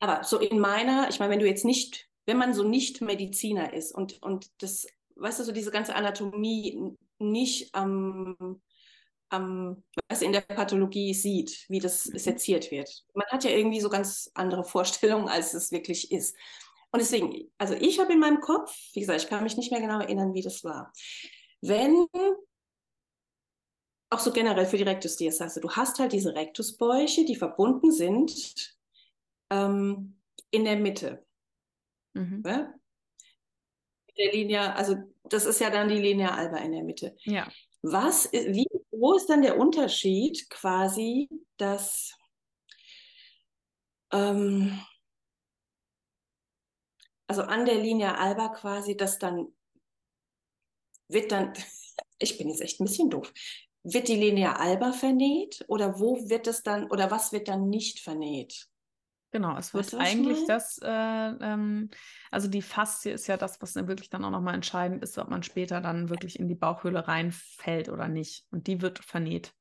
[0.00, 3.72] Aber so in meiner, ich meine, wenn du jetzt nicht, wenn man so nicht Mediziner
[3.72, 8.60] ist und, und das, weißt du, so diese ganze Anatomie nicht am,
[9.28, 12.18] am, was in der Pathologie sieht, wie das mhm.
[12.18, 13.04] seziert wird.
[13.14, 16.36] Man hat ja irgendwie so ganz andere Vorstellungen, als es wirklich ist.
[16.92, 19.80] Und deswegen, also ich habe in meinem Kopf, wie gesagt, ich kann mich nicht mehr
[19.80, 20.92] genau erinnern, wie das war.
[21.60, 22.06] Wenn,
[24.10, 28.76] auch so generell für die Rektusdiastase, du hast halt diese Rektusbäuche, die verbunden sind
[29.50, 31.24] ähm, in der Mitte.
[32.14, 32.42] Mhm.
[32.46, 32.72] Ja?
[34.18, 37.16] Der Linie, also das ist ja dann die Linie alba in der Mitte.
[37.24, 37.50] Ja.
[37.82, 42.16] Was, wie, wo ist dann der Unterschied quasi, dass
[44.12, 44.80] ähm,
[47.26, 49.48] also an der Linie Alba quasi, das dann
[51.08, 51.52] wird dann,
[52.18, 53.32] ich bin jetzt echt ein bisschen doof,
[53.82, 58.00] wird die Linie Alba vernäht oder wo wird es dann oder was wird dann nicht
[58.00, 58.68] vernäht?
[59.32, 61.90] Genau, es wird eigentlich das, äh, ähm,
[62.30, 65.28] also die Faszie ist ja das, was dann wirklich dann auch nochmal entscheidend ist, ob
[65.28, 68.46] man später dann wirklich in die Bauchhöhle reinfällt oder nicht.
[68.50, 69.52] Und die wird vernäht.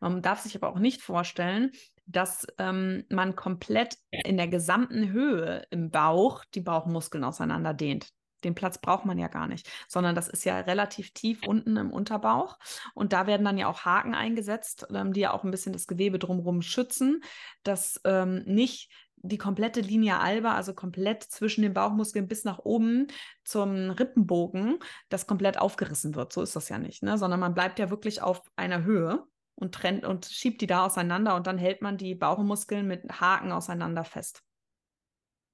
[0.00, 1.72] Man darf sich aber auch nicht vorstellen,
[2.04, 8.12] dass ähm, man komplett in der gesamten Höhe im Bauch die Bauchmuskeln auseinander dehnt.
[8.46, 11.90] Den Platz braucht man ja gar nicht, sondern das ist ja relativ tief unten im
[11.90, 12.58] Unterbauch.
[12.94, 15.86] Und da werden dann ja auch Haken eingesetzt, ähm, die ja auch ein bisschen das
[15.86, 17.22] Gewebe drumherum schützen,
[17.64, 23.08] dass ähm, nicht die komplette Linie alba, also komplett zwischen den Bauchmuskeln bis nach oben
[23.44, 24.78] zum Rippenbogen,
[25.08, 26.32] das komplett aufgerissen wird.
[26.32, 27.18] So ist das ja nicht, ne?
[27.18, 29.24] sondern man bleibt ja wirklich auf einer Höhe
[29.56, 33.52] und trennt und schiebt die da auseinander und dann hält man die Bauchmuskeln mit Haken
[33.52, 34.42] auseinander fest.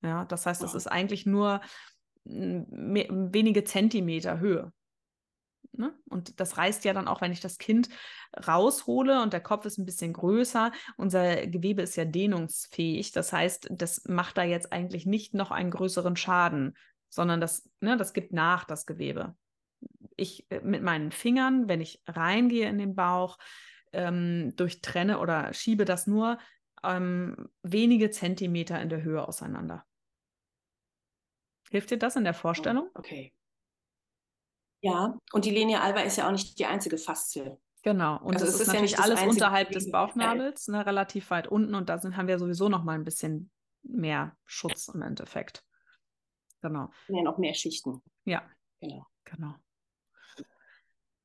[0.03, 1.61] Ja, das heißt, es ist eigentlich nur
[2.25, 4.73] wenige Zentimeter Höhe.
[5.75, 5.95] Ne?
[6.11, 7.89] Und das reißt ja dann auch, wenn ich das Kind
[8.47, 10.71] raushole und der Kopf ist ein bisschen größer.
[10.97, 13.13] Unser Gewebe ist ja dehnungsfähig.
[13.13, 16.77] Das heißt, das macht da jetzt eigentlich nicht noch einen größeren Schaden,
[17.09, 19.35] sondern das, ne, das gibt nach, das Gewebe.
[20.17, 23.39] Ich äh, mit meinen Fingern, wenn ich reingehe in den Bauch,
[23.93, 26.39] ähm, durchtrenne oder schiebe das nur
[26.83, 29.85] ähm, wenige Zentimeter in der Höhe auseinander.
[31.73, 32.91] Hilft dir das in der Vorstellung?
[32.95, 33.33] Oh, okay.
[34.83, 37.57] Ja, und die Linie alba ist ja auch nicht die einzige Faszie.
[37.83, 41.47] Genau, und also das ist, ist natürlich ja alles unterhalb des Bauchnabels, ne, relativ weit
[41.47, 43.51] unten und da sind, haben wir sowieso noch mal ein bisschen
[43.83, 45.65] mehr Schutz im Endeffekt.
[46.61, 46.91] Genau.
[47.09, 48.03] Ja, noch mehr Schichten.
[48.27, 48.43] Ja,
[48.81, 49.07] genau.
[49.25, 49.55] genau.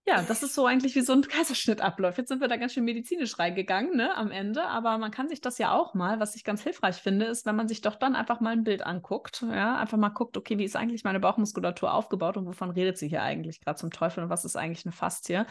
[0.09, 2.17] Ja, das ist so eigentlich wie so ein Kaiserschnitt abläuft.
[2.17, 4.63] Jetzt sind wir da ganz schön medizinisch reingegangen, ne, am Ende.
[4.63, 7.57] Aber man kann sich das ja auch mal, was ich ganz hilfreich finde, ist, wenn
[7.57, 9.43] man sich doch dann einfach mal ein Bild anguckt.
[9.51, 13.09] Ja, einfach mal guckt, okay, wie ist eigentlich meine Bauchmuskulatur aufgebaut und wovon redet sie
[13.09, 15.45] hier eigentlich gerade zum Teufel und was ist eigentlich eine Faszie?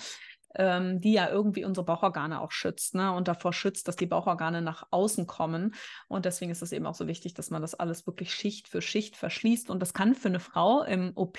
[0.57, 3.13] Ähm, die ja irgendwie unsere Bauchorgane auch schützt ne?
[3.13, 5.75] und davor schützt, dass die Bauchorgane nach außen kommen.
[6.09, 8.81] Und deswegen ist es eben auch so wichtig, dass man das alles wirklich Schicht für
[8.81, 9.71] Schicht verschließt.
[9.71, 11.39] Und das kann für eine Frau im OP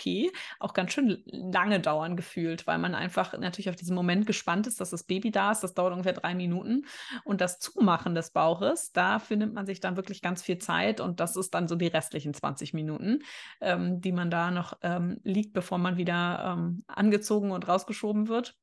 [0.60, 4.80] auch ganz schön lange dauern, gefühlt, weil man einfach natürlich auf diesen Moment gespannt ist,
[4.80, 5.64] dass das Baby da ist.
[5.64, 6.86] Das dauert ungefähr drei Minuten.
[7.24, 11.02] Und das Zumachen des Bauches, dafür nimmt man sich dann wirklich ganz viel Zeit.
[11.02, 13.20] Und das ist dann so die restlichen 20 Minuten,
[13.62, 18.56] ähm, die man da noch ähm, liegt, bevor man wieder ähm, angezogen und rausgeschoben wird.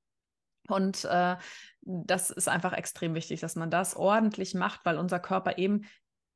[0.69, 1.37] Und äh,
[1.83, 5.87] das ist einfach extrem wichtig, dass man das ordentlich macht, weil unser Körper eben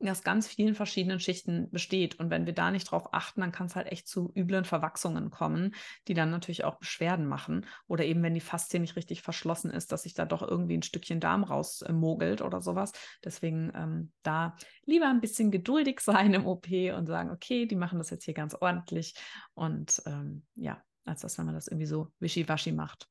[0.07, 2.21] aus ganz vielen verschiedenen Schichten besteht.
[2.21, 5.31] Und wenn wir da nicht drauf achten, dann kann es halt echt zu üblen Verwachsungen
[5.31, 5.75] kommen,
[6.07, 7.67] die dann natürlich auch Beschwerden machen.
[7.88, 10.83] Oder eben, wenn die Faszie nicht richtig verschlossen ist, dass sich da doch irgendwie ein
[10.83, 12.93] Stückchen Darm rausmogelt oder sowas.
[13.25, 17.99] Deswegen ähm, da lieber ein bisschen geduldig sein im OP und sagen, okay, die machen
[17.99, 19.14] das jetzt hier ganz ordentlich.
[19.55, 23.09] Und ähm, ja, als dass man das irgendwie so wischiwaschi macht.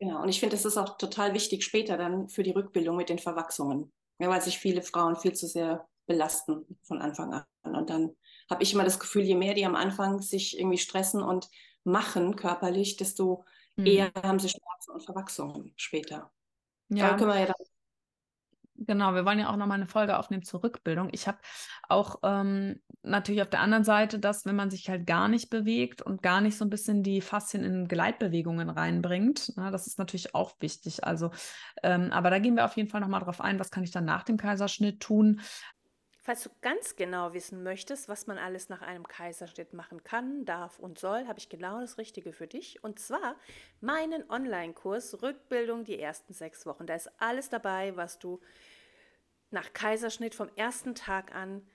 [0.00, 3.08] Genau, und ich finde, das ist auch total wichtig später dann für die Rückbildung mit
[3.08, 7.44] den Verwachsungen, ja, weil sich viele Frauen viel zu sehr belasten von Anfang an.
[7.62, 8.16] Und dann
[8.48, 11.48] habe ich immer das Gefühl, je mehr die am Anfang sich irgendwie stressen und
[11.84, 13.44] machen körperlich, desto
[13.76, 13.86] mhm.
[13.86, 16.32] eher haben sie Schmerzen und Verwachsungen später.
[16.88, 17.10] Ja.
[17.10, 17.66] Da können wir ja dann
[18.80, 21.08] Genau, wir wollen ja auch nochmal eine Folge aufnehmen zur Rückbildung.
[21.10, 21.38] Ich habe
[21.88, 26.00] auch ähm, natürlich auf der anderen Seite, dass wenn man sich halt gar nicht bewegt
[26.00, 30.32] und gar nicht so ein bisschen die Faszien in Gleitbewegungen reinbringt, na, das ist natürlich
[30.36, 31.02] auch wichtig.
[31.02, 31.32] Also,
[31.82, 34.04] ähm, aber da gehen wir auf jeden Fall nochmal drauf ein, was kann ich dann
[34.04, 35.40] nach dem Kaiserschnitt tun.
[36.28, 40.78] Falls du ganz genau wissen möchtest, was man alles nach einem Kaiserschnitt machen kann, darf
[40.78, 42.84] und soll, habe ich genau das Richtige für dich.
[42.84, 43.34] Und zwar
[43.80, 46.84] meinen Online-Kurs Rückbildung die ersten sechs Wochen.
[46.84, 48.42] Da ist alles dabei, was du
[49.50, 51.66] nach Kaiserschnitt vom ersten Tag an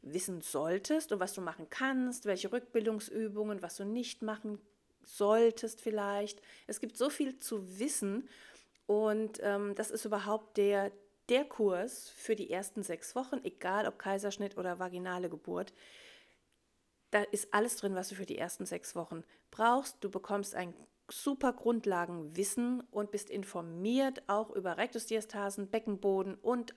[0.00, 4.58] wissen solltest und was du machen kannst, welche Rückbildungsübungen, was du nicht machen
[5.02, 6.40] solltest vielleicht.
[6.66, 8.26] Es gibt so viel zu wissen
[8.86, 10.92] und ähm, das ist überhaupt der,
[11.28, 15.72] der Kurs für die ersten sechs Wochen, egal ob Kaiserschnitt oder vaginale Geburt.
[17.10, 19.96] Da ist alles drin, was du für die ersten sechs Wochen brauchst.
[20.00, 20.74] Du bekommst ein
[21.08, 26.74] super Grundlagenwissen und bist informiert auch über Rektusdiastasen, Beckenboden und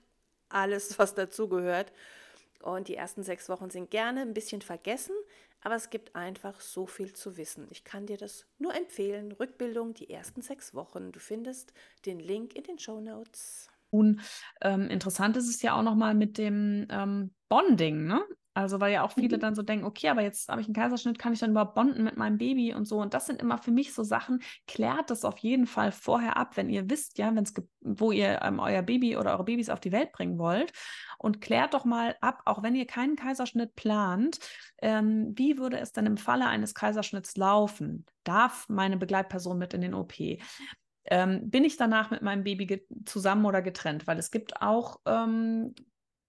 [0.48, 1.92] alles, was dazugehört.
[2.62, 5.14] Und die ersten sechs Wochen sind gerne ein bisschen vergessen,
[5.62, 7.66] aber es gibt einfach so viel zu wissen.
[7.70, 9.32] Ich kann dir das nur empfehlen.
[9.32, 11.12] Rückbildung, die ersten sechs Wochen.
[11.12, 11.72] Du findest
[12.06, 13.68] den Link in den Show Notes.
[13.90, 14.20] Und
[14.62, 18.22] ähm, interessant ist es ja auch nochmal mit dem ähm, Bonding, ne?
[18.52, 19.40] Also, weil ja auch viele mhm.
[19.40, 22.02] dann so denken, okay, aber jetzt habe ich einen Kaiserschnitt, kann ich dann überhaupt bonden
[22.02, 22.98] mit meinem Baby und so.
[22.98, 26.56] Und das sind immer für mich so Sachen, klärt das auf jeden Fall vorher ab,
[26.56, 29.78] wenn ihr wisst, ja, wenn es wo ihr ähm, euer Baby oder eure Babys auf
[29.78, 30.72] die Welt bringen wollt.
[31.18, 34.38] Und klärt doch mal ab, auch wenn ihr keinen Kaiserschnitt plant,
[34.82, 38.04] ähm, wie würde es denn im Falle eines Kaiserschnitts laufen?
[38.24, 40.14] Darf meine Begleitperson mit in den OP?
[41.10, 44.06] Ähm, bin ich danach mit meinem Baby zusammen oder getrennt?
[44.06, 45.74] Weil es gibt auch ähm,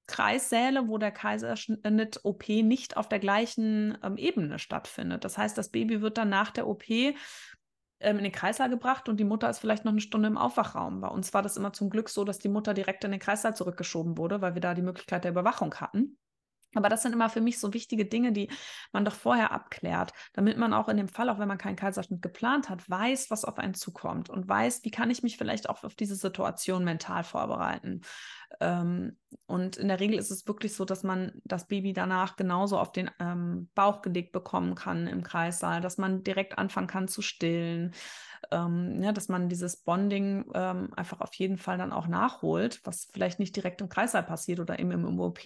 [0.08, 5.24] Kreissäle, wo der Kaiserschnitt-OP nicht auf der gleichen ähm, Ebene stattfindet.
[5.24, 7.16] Das heißt, das Baby wird dann nach der OP ähm,
[8.02, 11.02] in den Kreislauf gebracht und die Mutter ist vielleicht noch eine Stunde im Aufwachraum.
[11.02, 13.56] Bei uns war das immer zum Glück so, dass die Mutter direkt in den Kreislauf
[13.56, 16.18] zurückgeschoben wurde, weil wir da die Möglichkeit der Überwachung hatten.
[16.76, 18.50] Aber das sind immer für mich so wichtige Dinge, die
[18.92, 22.22] man doch vorher abklärt, damit man auch in dem Fall, auch wenn man keinen Kaiserschnitt
[22.22, 25.84] geplant hat, weiß, was auf einen zukommt und weiß, wie kann ich mich vielleicht auch
[25.84, 28.02] auf diese Situation mental vorbereiten.
[28.60, 32.78] Ähm, und in der Regel ist es wirklich so, dass man das Baby danach genauso
[32.78, 37.22] auf den ähm, Bauch gelegt bekommen kann im Kreissaal, dass man direkt anfangen kann zu
[37.22, 37.94] stillen,
[38.52, 43.10] ähm, ja, dass man dieses Bonding ähm, einfach auf jeden Fall dann auch nachholt, was
[43.14, 45.40] vielleicht nicht direkt im Kreißsaal passiert oder eben im OP,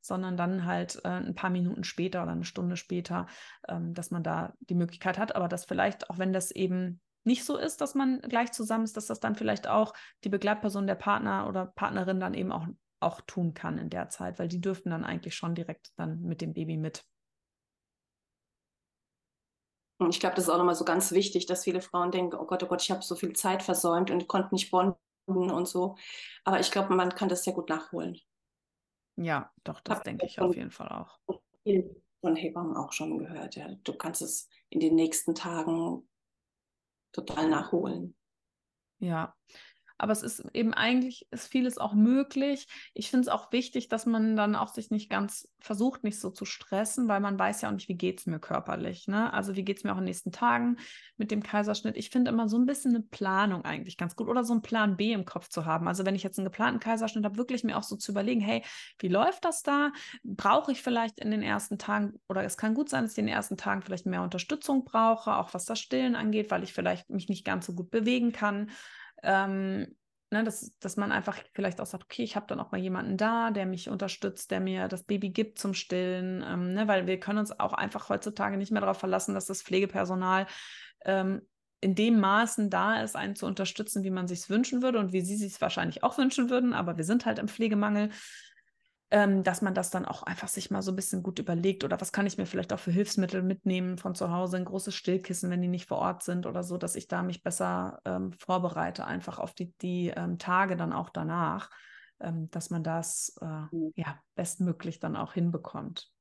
[0.00, 3.26] sondern dann halt äh, ein paar Minuten später oder eine Stunde später,
[3.68, 7.44] ähm, dass man da die Möglichkeit hat, aber dass vielleicht, auch wenn das eben nicht
[7.44, 9.92] so ist, dass man gleich zusammen ist, dass das dann vielleicht auch
[10.24, 12.66] die Begleitperson der Partner oder Partnerin dann eben auch,
[13.00, 16.40] auch tun kann in der Zeit, weil die dürften dann eigentlich schon direkt dann mit
[16.40, 17.04] dem Baby mit.
[19.98, 22.46] Und ich glaube, das ist auch nochmal so ganz wichtig, dass viele Frauen denken, oh
[22.46, 25.96] Gott, oh Gott, ich habe so viel Zeit versäumt und konnte nicht bonden und so.
[26.44, 28.18] Aber ich glaube, man kann das sehr gut nachholen.
[29.16, 31.18] Ja, doch, das denke ich auf jeden Fall auch.
[32.22, 33.68] Von Hebammen auch schon gehört, ja.
[33.84, 36.08] Du kannst es in den nächsten Tagen
[37.10, 38.16] total nachholen.
[38.96, 39.36] Ja,
[40.00, 42.66] aber es ist eben eigentlich, ist vieles auch möglich.
[42.94, 46.30] Ich finde es auch wichtig, dass man dann auch sich nicht ganz versucht, nicht so
[46.30, 49.08] zu stressen, weil man weiß ja auch nicht, wie geht es mir körperlich.
[49.08, 49.30] Ne?
[49.30, 50.78] Also wie geht es mir auch in den nächsten Tagen
[51.18, 51.98] mit dem Kaiserschnitt.
[51.98, 54.96] Ich finde immer so ein bisschen eine Planung eigentlich ganz gut oder so einen Plan
[54.96, 55.86] B im Kopf zu haben.
[55.86, 58.62] Also wenn ich jetzt einen geplanten Kaiserschnitt habe, wirklich mir auch so zu überlegen, hey,
[59.00, 59.92] wie läuft das da?
[60.24, 63.26] Brauche ich vielleicht in den ersten Tagen oder es kann gut sein, dass ich in
[63.26, 67.10] den ersten Tagen vielleicht mehr Unterstützung brauche, auch was das Stillen angeht, weil ich vielleicht
[67.10, 68.70] mich nicht ganz so gut bewegen kann.
[69.22, 69.96] Ähm,
[70.30, 73.16] ne, dass, dass man einfach vielleicht auch sagt, okay, ich habe dann auch mal jemanden
[73.16, 77.18] da, der mich unterstützt, der mir das Baby gibt zum Stillen, ähm, ne, weil wir
[77.18, 80.46] können uns auch einfach heutzutage nicht mehr darauf verlassen, dass das Pflegepersonal
[81.04, 81.42] ähm,
[81.80, 85.22] in dem Maßen da ist, einen zu unterstützen, wie man sich wünschen würde und wie
[85.22, 86.74] sie sich wahrscheinlich auch wünschen würden.
[86.74, 88.10] Aber wir sind halt im Pflegemangel
[89.10, 92.00] ähm, dass man das dann auch einfach sich mal so ein bisschen gut überlegt oder
[92.00, 95.50] was kann ich mir vielleicht auch für Hilfsmittel mitnehmen von zu Hause, ein großes Stillkissen,
[95.50, 99.04] wenn die nicht vor Ort sind oder so, dass ich da mich besser ähm, vorbereite,
[99.04, 101.70] einfach auf die, die ähm, Tage dann auch danach,
[102.20, 103.92] ähm, dass man das äh, mhm.
[103.96, 106.12] ja bestmöglich dann auch hinbekommt.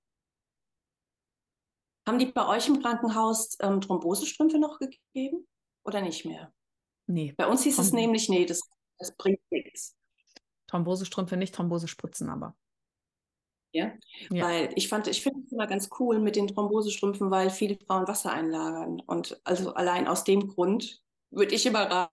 [2.07, 5.47] Haben die bei euch im Krankenhaus ähm, Thrombosestrümpfe noch gegeben
[5.83, 6.51] oder nicht mehr?
[7.05, 7.33] Nee.
[7.37, 8.61] Bei uns hieß Throm es nämlich, nee, das,
[8.97, 9.95] das bringt nichts.
[10.65, 12.55] Thrombosestrümpfe nicht, Thrombosespritzen aber.
[13.71, 13.91] Ja?
[14.29, 14.45] ja?
[14.45, 18.07] Weil ich fand, ich finde es immer ganz cool mit den Thrombosestrümpfen, weil viele Frauen
[18.07, 19.01] Wasser einlagern.
[19.05, 21.01] Und also allein aus dem Grund
[21.31, 22.11] würde ich immer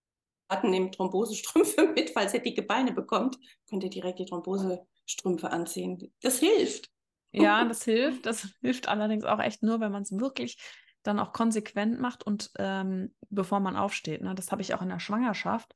[0.50, 3.38] raten, nehmt Thrombosestrümpfe mit, falls ihr dicke Beine bekommt,
[3.68, 6.12] könnt ihr direkt die Thrombosestrümpfe anziehen.
[6.22, 6.90] Das hilft.
[7.32, 8.26] Ja, das hilft.
[8.26, 10.56] Das hilft allerdings auch echt nur, wenn man es wirklich
[11.02, 14.22] dann auch konsequent macht und ähm, bevor man aufsteht.
[14.22, 14.34] Ne?
[14.34, 15.72] Das habe ich auch in der Schwangerschaft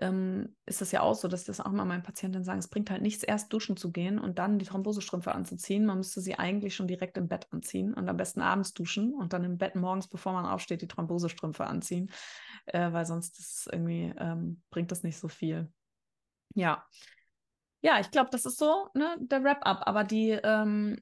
[0.00, 2.90] ähm, ist das ja auch so, dass das auch mal meinen Patienten sagen, es bringt
[2.90, 5.84] halt nichts, erst duschen zu gehen und dann die Thrombosestrümpfe anzuziehen.
[5.86, 9.32] Man müsste sie eigentlich schon direkt im Bett anziehen und am besten abends duschen und
[9.32, 12.10] dann im Bett morgens, bevor man aufsteht, die Thrombosestrümpfe anziehen,
[12.66, 15.72] äh, weil sonst ist irgendwie, ähm, bringt das nicht so viel.
[16.54, 16.86] Ja.
[17.80, 19.82] Ja, ich glaube, das ist so ne, der Wrap-up.
[19.86, 21.00] Aber die, ähm,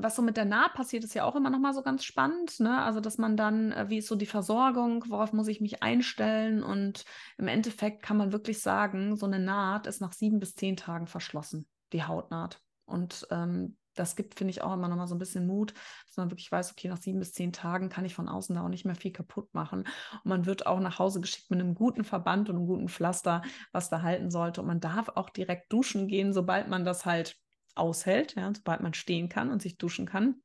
[0.00, 2.60] was so mit der Naht passiert, ist ja auch immer noch mal so ganz spannend.
[2.60, 2.80] Ne?
[2.80, 6.62] Also, dass man dann, äh, wie ist so die Versorgung, worauf muss ich mich einstellen?
[6.62, 7.04] Und
[7.36, 11.08] im Endeffekt kann man wirklich sagen, so eine Naht ist nach sieben bis zehn Tagen
[11.08, 12.60] verschlossen, die Hautnaht.
[12.86, 15.74] Und ähm, das gibt, finde ich, auch immer noch mal so ein bisschen Mut,
[16.06, 18.62] dass man wirklich weiß, okay, nach sieben bis zehn Tagen kann ich von außen da
[18.62, 19.80] auch nicht mehr viel kaputt machen.
[19.80, 23.42] Und man wird auch nach Hause geschickt mit einem guten Verband und einem guten Pflaster,
[23.72, 24.60] was da halten sollte.
[24.60, 27.36] Und man darf auch direkt duschen gehen, sobald man das halt
[27.78, 30.42] aushält, ja, sobald man stehen kann und sich duschen kann,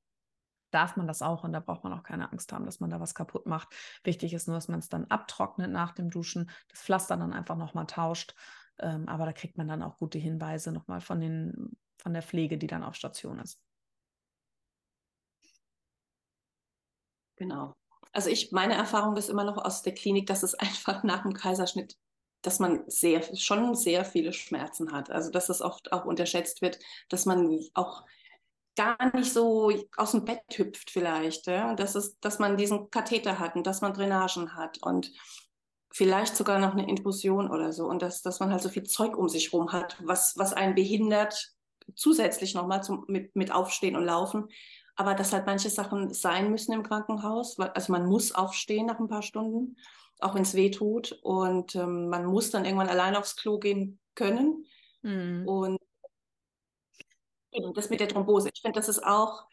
[0.72, 3.00] darf man das auch und da braucht man auch keine Angst haben, dass man da
[3.00, 3.69] was kaputt macht.
[4.04, 7.58] Wichtig ist nur, dass man es dann abtrocknet nach dem Duschen, das Pflaster dann einfach
[7.58, 8.36] nochmal tauscht.
[8.80, 12.58] Ähm, aber da kriegt man dann auch gute Hinweise nochmal von, den, von der Pflege,
[12.58, 13.60] die dann auf Station ist.
[17.36, 17.74] Genau.
[18.12, 21.34] Also ich, meine Erfahrung ist immer noch aus der Klinik, dass es einfach nach dem
[21.34, 21.96] Kaiserschnitt
[22.43, 25.10] dass man sehr, schon sehr viele Schmerzen hat.
[25.10, 26.77] Also dass es oft auch unterschätzt wird,
[27.10, 28.03] dass man auch
[28.75, 31.47] gar nicht so aus dem Bett hüpft vielleicht.
[31.47, 31.73] Ja?
[31.73, 35.12] Dass, es, dass man diesen Katheter hat und dass man Drainagen hat und
[35.91, 37.86] vielleicht sogar noch eine Infusion oder so.
[37.86, 40.75] Und dass, dass man halt so viel Zeug um sich rum hat, was, was einen
[40.75, 41.53] behindert,
[41.95, 44.49] zusätzlich nochmal mit, mit Aufstehen und Laufen.
[44.95, 47.58] Aber dass halt manche Sachen sein müssen im Krankenhaus.
[47.60, 49.77] Also man muss aufstehen nach ein paar Stunden
[50.23, 51.12] auch wenn es weh tut.
[51.21, 54.65] Und ähm, man muss dann irgendwann allein aufs Klo gehen können.
[55.01, 55.47] Mhm.
[55.47, 55.79] Und
[57.75, 58.49] das mit der Thrombose.
[58.53, 59.47] Ich finde, das ist auch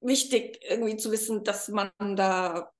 [0.00, 2.72] wichtig, irgendwie zu wissen, dass man da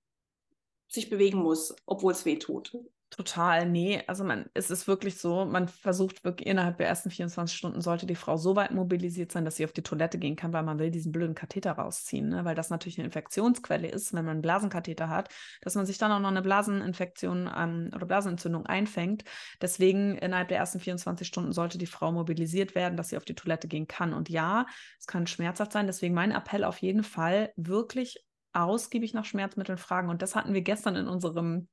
[0.88, 2.72] sich bewegen muss, obwohl es weh tut.
[3.10, 4.02] Total, nee.
[4.08, 8.04] Also man, es ist wirklich so, man versucht wirklich innerhalb der ersten 24 Stunden sollte
[8.04, 10.80] die Frau so weit mobilisiert sein, dass sie auf die Toilette gehen kann, weil man
[10.80, 12.44] will diesen blöden Katheter rausziehen, ne?
[12.44, 15.30] weil das natürlich eine Infektionsquelle ist, wenn man einen Blasenkatheter hat,
[15.62, 19.22] dass man sich dann auch noch eine Blaseninfektion ähm, oder Blasenentzündung einfängt.
[19.62, 23.36] Deswegen innerhalb der ersten 24 Stunden sollte die Frau mobilisiert werden, dass sie auf die
[23.36, 24.14] Toilette gehen kann.
[24.14, 24.66] Und ja,
[24.98, 25.86] es kann schmerzhaft sein.
[25.86, 30.10] Deswegen mein Appell auf jeden Fall wirklich ausgiebig nach Schmerzmitteln fragen.
[30.10, 31.68] Und das hatten wir gestern in unserem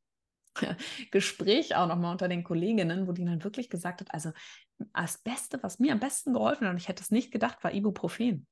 [1.11, 4.31] Gespräch auch nochmal unter den Kolleginnen, wo die dann wirklich gesagt hat, also
[4.93, 7.73] das Beste, was mir am besten geholfen hat, und ich hätte es nicht gedacht, war
[7.73, 8.47] Ibuprofen.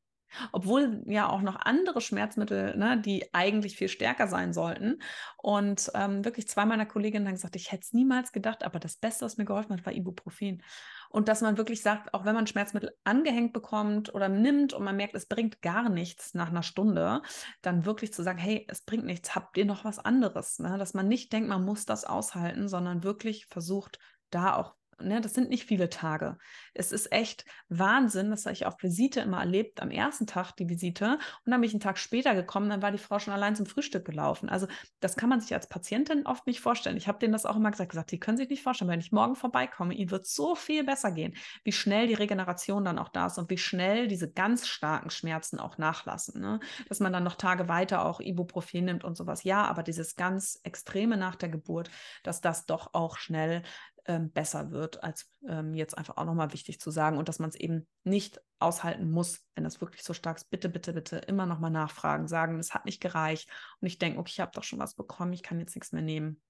[0.54, 5.02] Obwohl ja auch noch andere Schmerzmittel, ne, die eigentlich viel stärker sein sollten.
[5.38, 8.96] Und ähm, wirklich zwei meiner Kolleginnen haben gesagt, ich hätte es niemals gedacht, aber das
[8.96, 10.64] Beste, was mir geholfen hat, war Ibuprofen.
[11.12, 14.96] Und dass man wirklich sagt, auch wenn man Schmerzmittel angehängt bekommt oder nimmt und man
[14.96, 17.22] merkt, es bringt gar nichts nach einer Stunde,
[17.62, 20.60] dann wirklich zu sagen, hey, es bringt nichts, habt ihr noch was anderes?
[20.60, 20.78] Ne?
[20.78, 25.34] Dass man nicht denkt, man muss das aushalten, sondern wirklich versucht, da auch ne, das
[25.34, 26.38] sind nicht viele Tage.
[26.74, 30.70] Es ist echt Wahnsinn, das habe ich auf Visite immer erlebt, am ersten Tag die
[30.70, 33.56] Visite und dann bin ich einen Tag später gekommen, dann war die Frau schon allein
[33.56, 34.50] zum Frühstück gelaufen.
[34.50, 34.68] Also
[35.00, 36.98] das kann man sich als Patientin oft nicht vorstellen.
[36.98, 39.12] Ich habe denen das auch immer gesagt, gesagt, sie können sich nicht vorstellen, wenn ich
[39.12, 43.28] morgen vorbeikomme, ihnen wird so viel besser gehen, wie schnell die Regeneration dann auch da
[43.28, 46.42] ist und wie schnell diese ganz starken Schmerzen auch nachlassen.
[46.42, 46.60] Ne?
[46.88, 49.44] Dass man dann noch Tage weiter auch Ibuprofen nimmt und sowas.
[49.44, 51.90] Ja, aber dieses ganz Extreme nach der Geburt,
[52.24, 53.64] dass das doch auch schnell
[54.06, 57.50] ähm, besser wird, als ähm, jetzt einfach auch nochmal wichtig zu sagen und dass man
[57.50, 60.50] es eben nicht aushalten muss, wenn das wirklich so stark ist.
[60.50, 64.32] Bitte, bitte, bitte immer nochmal nachfragen, sagen, es hat nicht gereicht und ich denke, okay,
[64.34, 66.42] ich habe doch schon was bekommen, ich kann jetzt nichts mehr nehmen.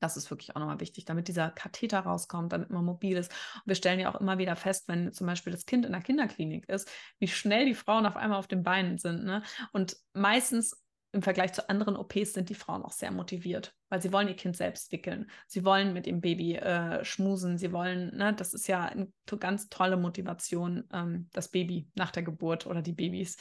[0.00, 3.30] Das ist wirklich auch nochmal wichtig, damit dieser Katheter rauskommt, damit man mobil ist.
[3.56, 6.00] Und wir stellen ja auch immer wieder fest, wenn zum Beispiel das Kind in der
[6.00, 9.24] Kinderklinik ist, wie schnell die Frauen auf einmal auf den Beinen sind.
[9.24, 9.42] Ne?
[9.72, 14.12] Und meistens im Vergleich zu anderen OPs sind die Frauen auch sehr motiviert, weil sie
[14.12, 15.28] wollen ihr Kind selbst wickeln.
[15.48, 17.58] Sie wollen mit dem Baby äh, schmusen.
[17.58, 22.22] Sie wollen, ne, das ist ja eine ganz tolle Motivation, ähm, das Baby nach der
[22.22, 23.38] Geburt oder die Babys,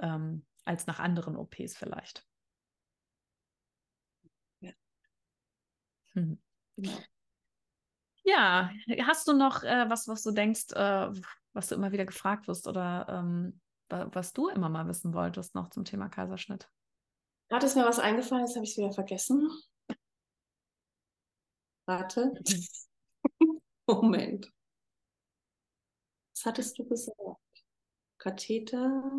[0.00, 2.26] ähm, als nach anderen OPs vielleicht.
[4.60, 4.72] Ja.
[6.14, 6.38] Hm.
[6.76, 6.98] Genau.
[8.24, 8.70] Ja,
[9.04, 11.10] hast du noch äh, was, was du denkst, äh,
[11.52, 15.68] was du immer wieder gefragt wirst oder ähm, was du immer mal wissen wolltest noch
[15.68, 16.68] zum Thema Kaiserschnitt?
[17.52, 19.46] Gerade ist mir was eingefallen, jetzt habe ich es wieder vergessen.
[21.84, 22.32] Warte.
[23.86, 24.50] Moment.
[26.34, 27.38] Was hattest du gesagt?
[28.16, 29.12] Katheter?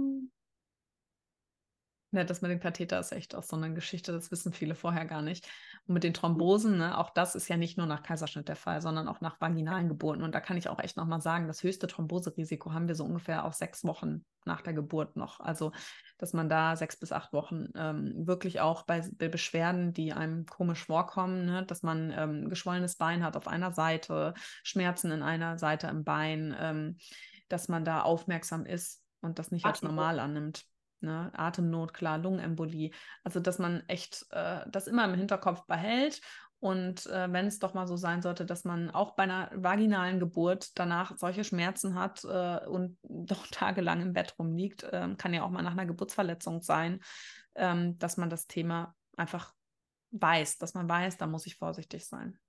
[2.14, 5.06] Ja, das mit dem Katheter ist echt auch so eine Geschichte, das wissen viele vorher
[5.06, 5.50] gar nicht.
[5.88, 8.82] Und mit den Thrombosen, ne, auch das ist ja nicht nur nach Kaiserschnitt der Fall,
[8.84, 10.22] sondern auch nach vaginalen Geburten.
[10.22, 13.46] Und da kann ich auch echt nochmal sagen, das höchste Thromboserisiko haben wir so ungefähr
[13.46, 15.40] auch sechs Wochen nach der Geburt noch.
[15.40, 15.72] Also,
[16.20, 20.46] dass man da sechs bis acht Wochen ähm, wirklich auch bei, bei, Beschwerden, die einem
[20.46, 25.58] komisch vorkommen, ne, dass man ähm, geschwollenes Bein hat auf einer Seite, Schmerzen in einer
[25.58, 26.98] Seite im Bein, ähm,
[27.50, 30.68] dass man da aufmerksam ist und das nicht als normal annimmt.
[31.04, 31.32] Ne?
[31.34, 32.92] Atemnot, klar, Lungenembolie.
[33.24, 36.22] Also, dass man echt äh, das immer im Hinterkopf behält.
[36.60, 40.22] Und äh, wenn es doch mal so sein sollte, dass man auch bei einer vaginalen
[40.22, 45.44] Geburt danach solche Schmerzen hat äh, und doch tagelang im Bett rumliegt, ähm, kann ja
[45.44, 47.02] auch mal nach einer Geburtsverletzung sein,
[47.56, 49.54] ähm, dass man das Thema einfach
[50.12, 52.40] weiß, dass man weiß, da muss ich vorsichtig sein.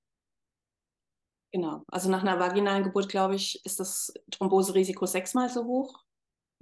[1.50, 1.82] Genau.
[1.88, 6.05] Also nach einer vaginalen Geburt, glaube ich, ist das Thromboserisiko sechsmal so hoch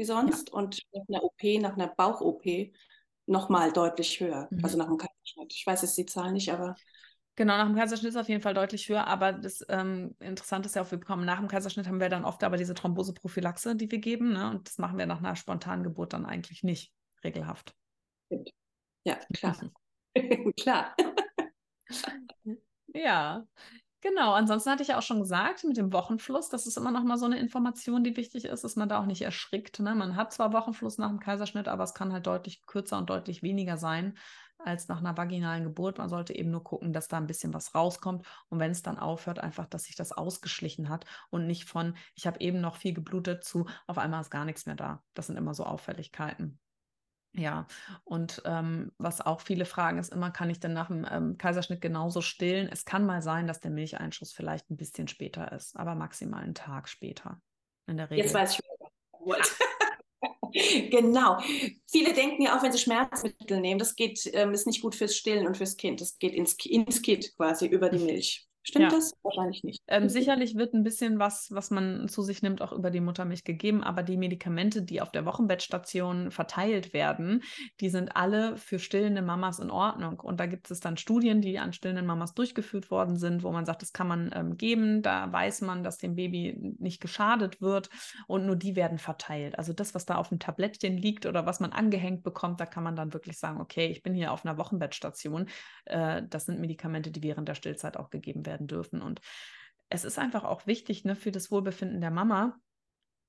[0.02, 0.54] wie sonst ja.
[0.58, 2.72] und nach einer OP, nach einer Bauch-OP
[3.26, 4.48] nochmal deutlich höher.
[4.50, 4.64] Mhm.
[4.64, 5.52] Also nach dem Kaiserschnitt.
[5.52, 6.74] Ich weiß jetzt die Zahl nicht, aber.
[7.36, 10.66] Genau, nach dem Kaiserschnitt ist es auf jeden Fall deutlich höher, aber das ähm, Interessante
[10.66, 13.74] ist ja auch, wir bekommen nach dem Kaiserschnitt haben wir dann oft aber diese Thromboseprophylaxe,
[13.74, 14.50] die wir geben, ne?
[14.50, 16.92] und das machen wir nach einer spontanen Geburt dann eigentlich nicht
[17.24, 17.74] regelhaft.
[19.04, 19.56] Ja, klar.
[20.60, 20.94] klar.
[22.88, 23.46] ja,
[24.02, 27.04] Genau, ansonsten hatte ich ja auch schon gesagt, mit dem Wochenfluss, das ist immer noch
[27.04, 29.78] mal so eine Information, die wichtig ist, dass man da auch nicht erschrickt.
[29.78, 29.94] Ne?
[29.94, 33.42] Man hat zwar Wochenfluss nach dem Kaiserschnitt, aber es kann halt deutlich kürzer und deutlich
[33.44, 34.18] weniger sein
[34.58, 35.98] als nach einer vaginalen Geburt.
[35.98, 38.98] Man sollte eben nur gucken, dass da ein bisschen was rauskommt und wenn es dann
[38.98, 42.94] aufhört, einfach, dass sich das ausgeschlichen hat und nicht von, ich habe eben noch viel
[42.94, 45.04] geblutet zu, auf einmal ist gar nichts mehr da.
[45.14, 46.61] Das sind immer so Auffälligkeiten.
[47.34, 47.66] Ja,
[48.04, 51.80] und ähm, was auch viele fragen, ist immer, kann ich denn nach dem ähm, Kaiserschnitt
[51.80, 52.68] genauso stillen?
[52.70, 56.54] Es kann mal sein, dass der Milcheinschuss vielleicht ein bisschen später ist, aber maximal einen
[56.54, 57.40] Tag später
[57.86, 58.24] in der Regel.
[58.24, 58.60] Jetzt weiß ich,
[60.90, 61.38] genau.
[61.90, 65.16] Viele denken ja auch, wenn sie Schmerzmittel nehmen, das geht, ähm, ist nicht gut fürs
[65.16, 66.02] Stillen und fürs Kind.
[66.02, 68.46] Das geht ins, ins Kind quasi über die Milch.
[68.64, 68.90] Stimmt ja.
[68.90, 69.12] das?
[69.22, 69.82] Wahrscheinlich nicht.
[69.88, 73.42] Ähm, sicherlich wird ein bisschen was, was man zu sich nimmt, auch über die Muttermilch
[73.42, 77.42] gegeben, aber die Medikamente, die auf der Wochenbettstation verteilt werden,
[77.80, 80.20] die sind alle für stillende Mamas in Ordnung.
[80.20, 83.66] Und da gibt es dann Studien, die an stillenden Mamas durchgeführt worden sind, wo man
[83.66, 85.02] sagt, das kann man ähm, geben.
[85.02, 87.90] Da weiß man, dass dem Baby nicht geschadet wird
[88.28, 89.58] und nur die werden verteilt.
[89.58, 92.84] Also das, was da auf dem Tablettchen liegt oder was man angehängt bekommt, da kann
[92.84, 95.48] man dann wirklich sagen, okay, ich bin hier auf einer Wochenbettstation.
[95.86, 99.02] Äh, das sind Medikamente, die während der Stillzeit auch gegeben werden werden dürfen.
[99.02, 99.20] Und
[99.88, 102.60] es ist einfach auch wichtig ne, für das Wohlbefinden der Mama,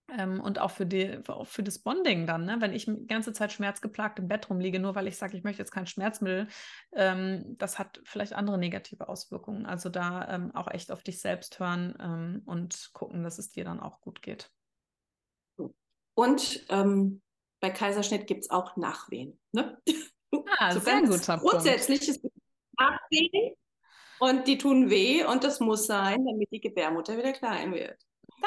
[0.09, 2.57] ähm, und auch für, die, auch für das Bonding dann, ne?
[2.59, 5.61] wenn ich die ganze Zeit schmerzgeplagt im Bett rumliege, nur weil ich sage, ich möchte
[5.61, 6.47] jetzt kein Schmerzmittel,
[6.93, 9.65] ähm, das hat vielleicht andere negative Auswirkungen.
[9.65, 13.63] Also da ähm, auch echt auf dich selbst hören ähm, und gucken, dass es dir
[13.63, 14.51] dann auch gut geht.
[16.15, 17.21] Und ähm,
[17.59, 19.39] bei Kaiserschnitt gibt es auch Nachwehen.
[19.51, 19.82] Ne?
[20.59, 22.38] Ah, so sehr guter Grundsätzlich Punkt.
[22.78, 23.55] Nachwehen
[24.24, 27.97] und die tun weh und das muss sein, damit die Gebärmutter wieder klein wird.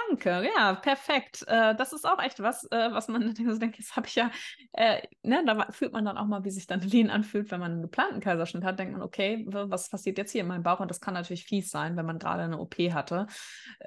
[0.08, 1.42] Danke, ja, perfekt.
[1.48, 4.30] Äh, das ist auch echt was, äh, was man so denkt, das habe ich ja,
[4.72, 7.72] äh, ne, da fühlt man dann auch mal, wie sich dann Lean anfühlt, wenn man
[7.72, 10.80] einen geplanten Kaiserschnitt hat, denkt man, okay, was passiert jetzt hier in meinem Bauch?
[10.80, 13.26] Und das kann natürlich fies sein, wenn man gerade eine OP hatte.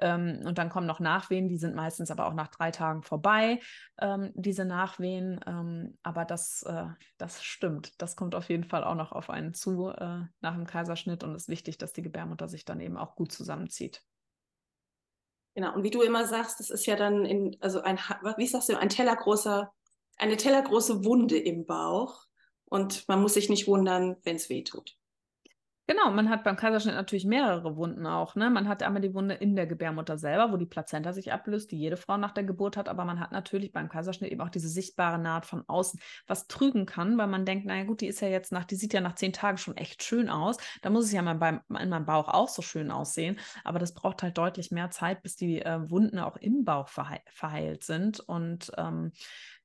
[0.00, 3.60] Ähm, und dann kommen noch Nachwehen, die sind meistens aber auch nach drei Tagen vorbei,
[4.00, 5.38] ähm, diese Nachwehen.
[5.46, 6.86] Ähm, aber das, äh,
[7.18, 8.02] das stimmt.
[8.02, 11.34] Das kommt auf jeden Fall auch noch auf einen zu äh, nach dem Kaiserschnitt und
[11.36, 14.02] es ist wichtig, dass die Gebärmutter sich dann eben auch gut zusammenzieht.
[15.54, 17.98] Genau, und wie du immer sagst, das ist ja dann in, also ein,
[18.36, 19.72] wie sagst du, ein tellergroßer,
[20.16, 22.26] eine tellergroße Wunde im Bauch.
[22.66, 24.96] Und man muss sich nicht wundern, wenn es weh tut.
[25.90, 28.36] Genau, man hat beim Kaiserschnitt natürlich mehrere Wunden auch.
[28.36, 28.48] Ne?
[28.48, 31.78] Man hat einmal die Wunde in der Gebärmutter selber, wo die Plazenta sich ablöst, die
[31.78, 32.88] jede Frau nach der Geburt hat.
[32.88, 36.86] Aber man hat natürlich beim Kaiserschnitt eben auch diese sichtbare Naht von außen, was trügen
[36.86, 39.16] kann, weil man denkt, naja gut, die ist ja jetzt nach, die sieht ja nach
[39.16, 40.58] zehn Tagen schon echt schön aus.
[40.80, 43.40] Da muss es ja mal beim, in meinem Bauch auch so schön aussehen.
[43.64, 47.18] Aber das braucht halt deutlich mehr Zeit, bis die äh, Wunden auch im Bauch verhe
[47.32, 48.20] verheilt sind.
[48.20, 49.10] Und ähm,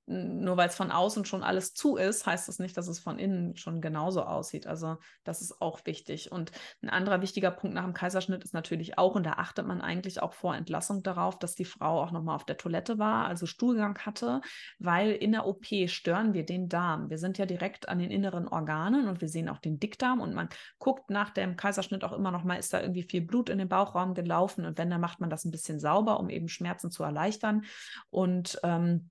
[0.07, 3.17] nur weil es von außen schon alles zu ist, heißt das nicht, dass es von
[3.17, 4.67] innen schon genauso aussieht.
[4.67, 6.31] Also das ist auch wichtig.
[6.31, 6.51] Und
[6.83, 10.21] ein anderer wichtiger Punkt nach dem Kaiserschnitt ist natürlich auch, und da achtet man eigentlich
[10.21, 13.97] auch vor Entlassung darauf, dass die Frau auch nochmal auf der Toilette war, also Stuhlgang
[13.97, 14.41] hatte,
[14.77, 17.09] weil in der OP stören wir den Darm.
[17.09, 20.35] Wir sind ja direkt an den inneren Organen und wir sehen auch den Dickdarm und
[20.35, 23.69] man guckt nach dem Kaiserschnitt auch immer nochmal, ist da irgendwie viel Blut in den
[23.69, 27.03] Bauchraum gelaufen und wenn, dann macht man das ein bisschen sauber, um eben Schmerzen zu
[27.03, 27.63] erleichtern.
[28.11, 29.09] Und ähm,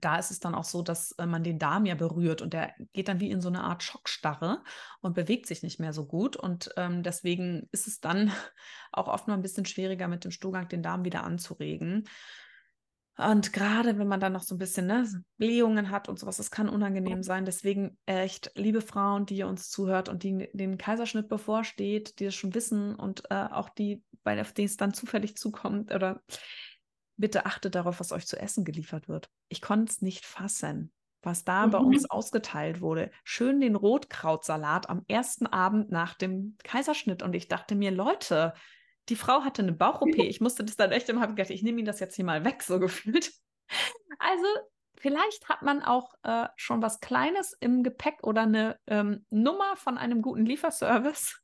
[0.00, 2.74] da ist es dann auch so, dass äh, man den Darm ja berührt und der
[2.92, 4.62] geht dann wie in so eine Art Schockstarre
[5.00, 6.36] und bewegt sich nicht mehr so gut.
[6.36, 8.30] Und ähm, deswegen ist es dann
[8.92, 12.04] auch oft mal ein bisschen schwieriger, mit dem Stuhlgang den Darm wieder anzuregen.
[13.18, 16.50] Und gerade wenn man dann noch so ein bisschen ne, Blähungen hat und sowas, das
[16.50, 17.44] kann unangenehm sein.
[17.44, 22.34] Deswegen echt, liebe Frauen, die ihr uns zuhört und die den Kaiserschnitt bevorsteht, die das
[22.34, 26.22] schon wissen und äh, auch die, bei denen es dann zufällig zukommt, oder
[27.16, 29.28] bitte achtet darauf, was euch zu essen geliefert wird.
[29.48, 30.92] Ich konnte es nicht fassen,
[31.22, 31.70] was da mhm.
[31.70, 33.10] bei uns ausgeteilt wurde.
[33.24, 37.22] Schön den Rotkrautsalat am ersten Abend nach dem Kaiserschnitt.
[37.22, 38.54] Und ich dachte mir, Leute,
[39.08, 40.16] die Frau hatte eine Bauch-OP.
[40.16, 42.44] Ich musste das dann echt immer, habe gedacht, ich nehme ihn das jetzt hier mal
[42.44, 43.32] weg, so gefühlt.
[44.18, 44.46] Also,
[44.96, 49.98] vielleicht hat man auch äh, schon was Kleines im Gepäck oder eine ähm, Nummer von
[49.98, 51.40] einem guten Lieferservice,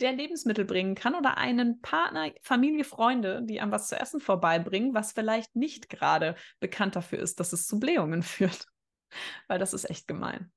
[0.00, 4.94] der Lebensmittel bringen kann oder einen Partner, Familie, Freunde, die einem was zu essen vorbeibringen,
[4.94, 8.66] was vielleicht nicht gerade bekannt dafür ist, dass es zu Blähungen führt.
[9.48, 10.52] Weil das ist echt gemein.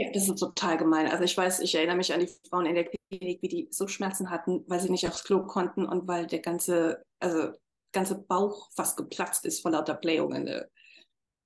[0.00, 1.08] Ja, das ist total gemein.
[1.08, 3.88] Also ich weiß, ich erinnere mich an die Frauen in der Klinik, wie die so
[3.88, 7.52] Schmerzen hatten, weil sie nicht aufs Klo konnten und weil der ganze, also
[7.92, 10.44] ganze Bauch fast geplatzt ist vor lauter Blähungen.
[10.44, 10.70] Ne?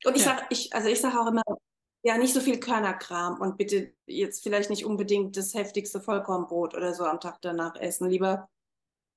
[0.04, 0.36] Und ich ja.
[0.36, 1.42] sage, ich, also ich sage auch immer,
[2.02, 6.94] ja, nicht so viel Körnerkram und bitte jetzt vielleicht nicht unbedingt das heftigste Vollkornbrot oder
[6.94, 8.10] so am Tag danach essen.
[8.10, 8.48] Lieber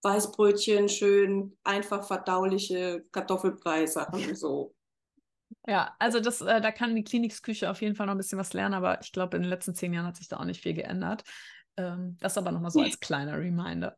[0.04, 4.76] Weißbrötchen, schön einfach verdauliche Kartoffelbrei-Sachen so.
[5.68, 8.54] Ja, also das, äh, da kann die Kliniksküche auf jeden Fall noch ein bisschen was
[8.54, 10.76] lernen, aber ich glaube, in den letzten zehn Jahren hat sich da auch nicht viel
[10.76, 11.24] geändert.
[11.78, 13.98] Ähm, das aber nochmal so als kleiner Reminder.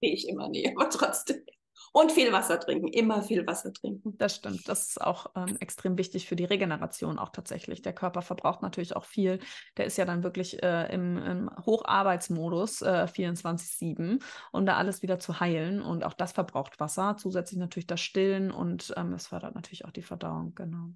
[0.00, 1.44] Gehe ich immer nie, aber trotzdem.
[1.92, 4.16] Und viel Wasser trinken, immer viel Wasser trinken.
[4.18, 4.68] Das stimmt.
[4.68, 7.82] Das ist auch ähm, extrem wichtig für die Regeneration auch tatsächlich.
[7.82, 9.40] Der Körper verbraucht natürlich auch viel.
[9.76, 14.22] Der ist ja dann wirklich äh, im, im, Hocharbeitsmodus äh, 24-7,
[14.52, 15.80] um da alles wieder zu heilen.
[15.82, 17.16] Und auch das verbraucht Wasser.
[17.18, 20.54] Zusätzlich natürlich das Stillen und ähm, es fördert natürlich auch die Verdauung.
[20.54, 20.90] Genau.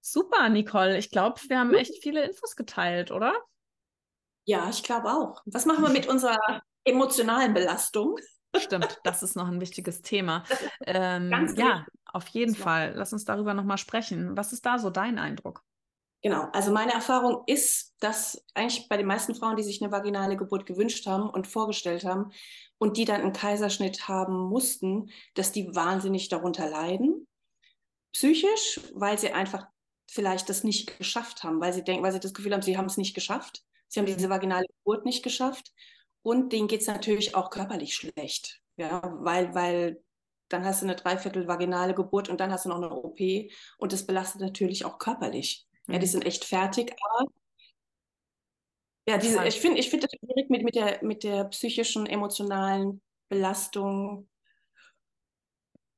[0.00, 0.98] Super, Nicole.
[0.98, 3.34] Ich glaube, wir haben echt viele Infos geteilt, oder?
[4.44, 5.42] Ja, ich glaube auch.
[5.46, 8.16] Was machen wir mit unserer emotionalen Belastung?
[8.60, 10.44] Stimmt, das ist noch ein wichtiges Thema.
[10.88, 11.94] Ähm, ja, wichtig.
[12.04, 12.92] auf jeden Fall.
[12.94, 14.36] Lass uns darüber nochmal sprechen.
[14.36, 15.64] Was ist da so dein Eindruck?
[16.22, 20.36] Genau, also meine Erfahrung ist, dass eigentlich bei den meisten Frauen, die sich eine vaginale
[20.36, 22.32] Geburt gewünscht haben und vorgestellt haben
[22.78, 27.26] und die dann einen Kaiserschnitt haben mussten, dass die wahnsinnig darunter leiden.
[28.12, 29.66] Psychisch, weil sie einfach
[30.10, 32.86] vielleicht das nicht geschafft haben, weil sie denken, weil sie das Gefühl haben, sie haben
[32.86, 33.62] es nicht geschafft.
[33.88, 35.72] Sie haben diese vaginale Geburt nicht geschafft.
[36.26, 38.60] Und denen geht es natürlich auch körperlich schlecht.
[38.76, 40.02] Ja, weil, weil
[40.48, 43.20] dann hast du eine Dreiviertel vaginale Geburt und dann hast du noch eine OP
[43.78, 45.68] und das belastet natürlich auch körperlich.
[45.86, 45.94] Mhm.
[45.94, 46.10] Ja, die mhm.
[46.10, 47.30] sind echt fertig, aber
[49.08, 53.00] ja, diese, ich finde ich find das schwierig mit, mit, der, mit der psychischen, emotionalen
[53.28, 54.28] Belastung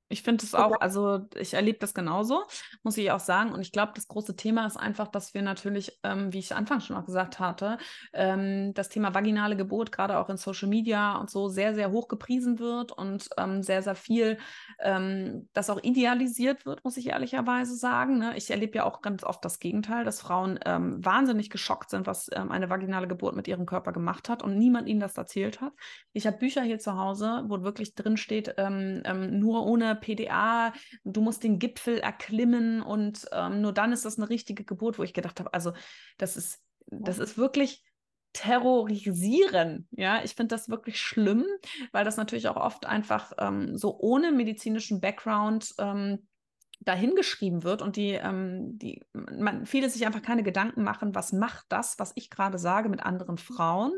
[0.08, 2.44] ich finde es auch, also ich erlebe das genauso,
[2.82, 3.52] muss ich auch sagen.
[3.52, 6.86] Und ich glaube, das große Thema ist einfach, dass wir natürlich, ähm, wie ich anfangs
[6.86, 7.76] schon auch gesagt hatte,
[8.14, 12.08] ähm, das Thema vaginale Geburt gerade auch in Social Media und so sehr, sehr hoch
[12.08, 14.38] gepriesen wird und ähm, sehr, sehr viel,
[14.80, 18.18] ähm, das auch idealisiert wird, muss ich ehrlicherweise sagen.
[18.18, 18.36] Ne?
[18.36, 22.30] Ich erlebe ja auch ganz oft das Gegenteil, dass Frauen ähm, wahnsinnig geschockt sind, was
[22.32, 25.72] ähm, eine vaginale Geburt mit ihrem Körper gemacht hat und niemand ihnen das erzählt hat.
[26.12, 30.72] Ich habe Bücher hier zu Hause, wo wirklich drin steht, nur ohne PDA,
[31.04, 35.02] du musst den Gipfel erklimmen und ähm, nur dann ist das eine richtige Geburt, wo
[35.02, 35.72] ich gedacht habe, also
[36.16, 37.84] das ist, das ist wirklich
[38.32, 39.88] terrorisieren.
[39.90, 41.44] Ja, ich finde das wirklich schlimm,
[41.92, 46.27] weil das natürlich auch oft einfach ähm, so ohne medizinischen Background ähm,
[46.80, 51.66] dahingeschrieben wird und die, ähm, die, man, viele sich einfach keine Gedanken machen, was macht
[51.68, 53.92] das, was ich gerade sage, mit anderen Frauen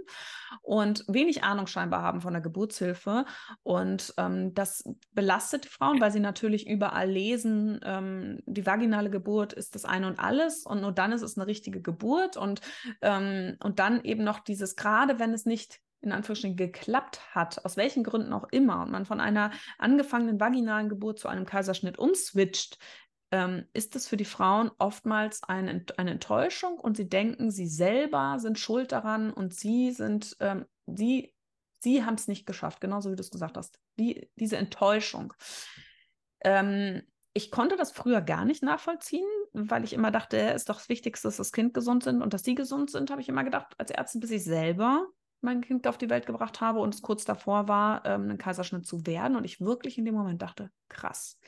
[0.62, 3.26] und wenig Ahnung scheinbar haben von der Geburtshilfe.
[3.62, 9.52] Und ähm, das belastet die Frauen, weil sie natürlich überall lesen, ähm, die vaginale Geburt
[9.52, 12.60] ist das eine und alles und nur dann ist es eine richtige Geburt und,
[13.02, 17.76] ähm, und dann eben noch dieses, gerade wenn es nicht in Anführungsstrichen geklappt hat, aus
[17.76, 22.78] welchen Gründen auch immer, und man von einer angefangenen vaginalen Geburt zu einem Kaiserschnitt umswitcht,
[23.32, 28.38] ähm, ist es für die Frauen oftmals eine, eine Enttäuschung und sie denken, sie selber
[28.38, 31.32] sind schuld daran und sie sind, ähm, sie,
[31.78, 33.78] sie haben es nicht geschafft, genauso wie du es gesagt hast.
[33.98, 35.32] Die, diese Enttäuschung.
[36.40, 40.78] Ähm, ich konnte das früher gar nicht nachvollziehen, weil ich immer dachte, es ist doch
[40.78, 43.44] das Wichtigste, dass das Kind gesund sind und dass sie gesund sind, habe ich immer
[43.44, 45.06] gedacht, als Ärztin, bis ich selber
[45.42, 48.86] mein Kind auf die Welt gebracht habe und es kurz davor war, ähm, ein Kaiserschnitt
[48.86, 51.38] zu werden und ich wirklich in dem Moment dachte, krass.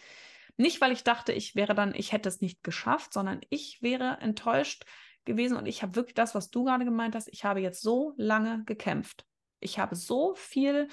[0.57, 4.19] Nicht, weil ich dachte, ich wäre dann, ich hätte es nicht geschafft, sondern ich wäre
[4.21, 4.85] enttäuscht
[5.25, 8.15] gewesen und ich habe wirklich das, was du gerade gemeint hast, ich habe jetzt so
[8.17, 9.25] lange gekämpft.
[9.61, 10.89] Ich habe so viel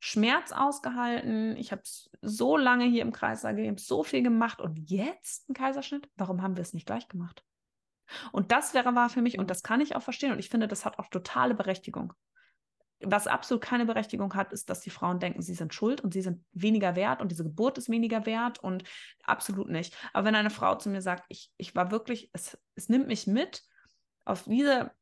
[0.00, 1.82] Schmerz ausgehalten, ich habe
[2.20, 6.08] so lange hier im Kreis gelebt, so viel gemacht und jetzt ein Kaiserschnitt?
[6.16, 7.44] Warum haben wir es nicht gleich gemacht?
[8.32, 10.68] Und das wäre war für mich, und das kann ich auch verstehen, und ich finde,
[10.68, 12.12] das hat auch totale Berechtigung
[13.00, 16.22] was absolut keine Berechtigung hat, ist, dass die Frauen denken, sie sind schuld und sie
[16.22, 18.84] sind weniger wert und diese Geburt ist weniger wert und
[19.24, 19.96] absolut nicht.
[20.12, 23.26] Aber wenn eine Frau zu mir sagt, ich, ich war wirklich, es, es nimmt mich
[23.26, 23.62] mit
[24.24, 24.92] auf diese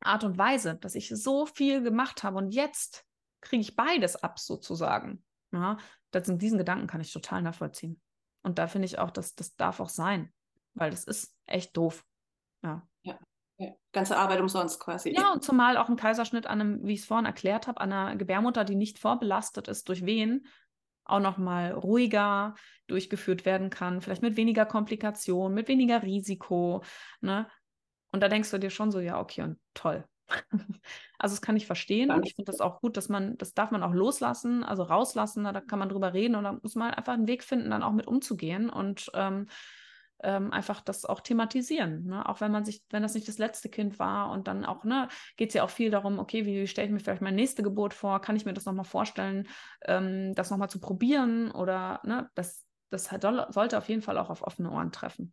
[0.00, 3.04] Art und Weise, dass ich so viel gemacht habe und jetzt
[3.40, 5.22] kriege ich beides ab sozusagen.
[5.52, 5.78] Ja,
[6.10, 8.00] das, diesen Gedanken kann ich total nachvollziehen.
[8.42, 10.32] Und da finde ich auch, dass das darf auch sein,
[10.74, 12.04] weil das ist echt doof.
[12.62, 12.86] Ja.
[13.02, 13.18] ja.
[13.60, 13.72] Ja.
[13.92, 15.14] Ganze Arbeit umsonst quasi.
[15.14, 17.92] Ja, und zumal auch ein Kaiserschnitt an einem, wie ich es vorhin erklärt habe, an
[17.92, 20.46] einer Gebärmutter, die nicht vorbelastet ist durch Wehen,
[21.04, 22.54] auch nochmal ruhiger
[22.86, 26.82] durchgeführt werden kann, vielleicht mit weniger Komplikationen, mit weniger Risiko.
[27.20, 27.48] Ne?
[28.12, 30.04] Und da denkst du dir schon so, ja, okay, und toll.
[31.18, 32.10] also das kann ich verstehen.
[32.10, 35.44] Und ich finde das auch gut, dass man, das darf man auch loslassen, also rauslassen,
[35.44, 37.92] da kann man drüber reden und da muss man einfach einen Weg finden, dann auch
[37.92, 39.48] mit umzugehen und ähm,
[40.22, 42.04] ähm, einfach das auch thematisieren.
[42.06, 42.28] Ne?
[42.28, 45.08] Auch wenn man sich, wenn das nicht das letzte Kind war und dann auch, ne,
[45.36, 47.94] geht es ja auch viel darum, okay, wie stelle ich mir vielleicht meine nächste Geburt
[47.94, 48.20] vor?
[48.20, 49.48] Kann ich mir das nochmal vorstellen,
[49.86, 51.50] ähm, das nochmal zu probieren?
[51.50, 55.32] Oder ne, das, das sollte auf jeden Fall auch auf offene Ohren treffen.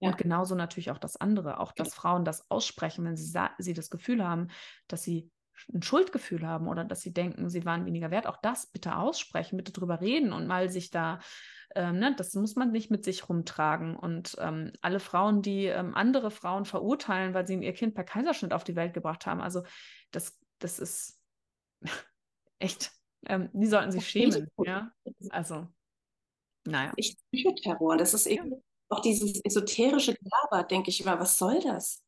[0.00, 0.10] Ja.
[0.10, 3.88] Und genauso natürlich auch das andere, auch dass Frauen das aussprechen, wenn sie, sie das
[3.88, 4.48] Gefühl haben,
[4.88, 5.30] dass sie
[5.72, 9.56] ein Schuldgefühl haben oder dass sie denken, sie waren weniger wert, auch das bitte aussprechen,
[9.56, 11.20] bitte drüber reden und mal sich da,
[11.74, 13.96] ähm, ne, das muss man nicht mit sich rumtragen.
[13.96, 18.52] Und ähm, alle Frauen, die ähm, andere Frauen verurteilen, weil sie ihr Kind per Kaiserschnitt
[18.52, 19.62] auf die Welt gebracht haben, also
[20.10, 21.20] das, das ist
[22.58, 22.92] echt,
[23.26, 24.48] ähm, die sollten sich schämen.
[24.58, 24.92] Ja,
[25.30, 25.68] also,
[26.66, 26.92] naja.
[26.96, 32.02] Ich Psychoterror, das ist eben auch dieses esoterische Gelaber, denke ich immer, was soll das?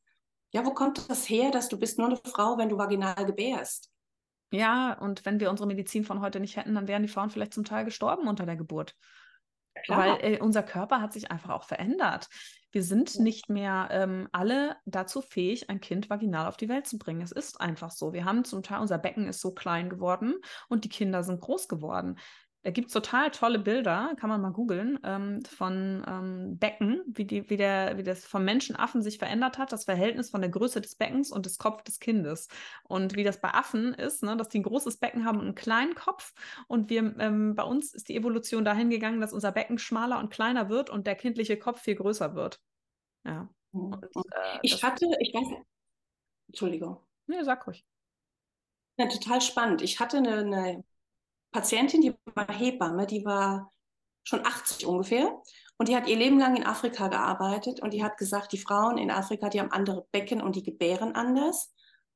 [0.52, 3.90] Ja, wo kommt das her, dass du bist nur eine Frau, wenn du vaginal gebärst?
[4.50, 7.52] Ja, und wenn wir unsere Medizin von heute nicht hätten, dann wären die Frauen vielleicht
[7.52, 8.94] zum Teil gestorben unter der Geburt.
[9.84, 9.98] Klar.
[9.98, 12.28] Weil äh, unser Körper hat sich einfach auch verändert.
[12.72, 16.98] Wir sind nicht mehr ähm, alle dazu fähig, ein Kind vaginal auf die Welt zu
[16.98, 17.22] bringen.
[17.22, 18.12] Es ist einfach so.
[18.12, 20.34] Wir haben zum Teil, unser Becken ist so klein geworden
[20.68, 22.18] und die Kinder sind groß geworden.
[22.68, 27.24] Da gibt es total tolle Bilder, kann man mal googeln, ähm, von ähm, Becken, wie,
[27.24, 30.82] die, wie, der, wie das vom Menschenaffen sich verändert hat, das Verhältnis von der Größe
[30.82, 32.48] des Beckens und des Kopf des Kindes.
[32.82, 35.54] Und wie das bei Affen ist, ne, dass die ein großes Becken haben und einen
[35.54, 36.34] kleinen Kopf.
[36.66, 40.28] Und wir, ähm, bei uns ist die Evolution dahin gegangen, dass unser Becken schmaler und
[40.28, 42.60] kleiner wird und der kindliche Kopf viel größer wird.
[43.24, 43.48] Ja.
[43.72, 43.94] Mhm.
[43.94, 45.56] Und, äh, ich hatte, ich weiß,
[46.48, 47.00] Entschuldigung.
[47.28, 47.82] Nee, sag ruhig.
[48.98, 49.80] Ja, total spannend.
[49.80, 50.84] Ich hatte eine, eine
[51.52, 53.72] Patientin, die war Hebamme, die war
[54.24, 55.42] schon 80 ungefähr
[55.78, 58.98] und die hat ihr Leben lang in Afrika gearbeitet und die hat gesagt, die Frauen
[58.98, 61.74] in Afrika, die haben andere Becken und die gebären anders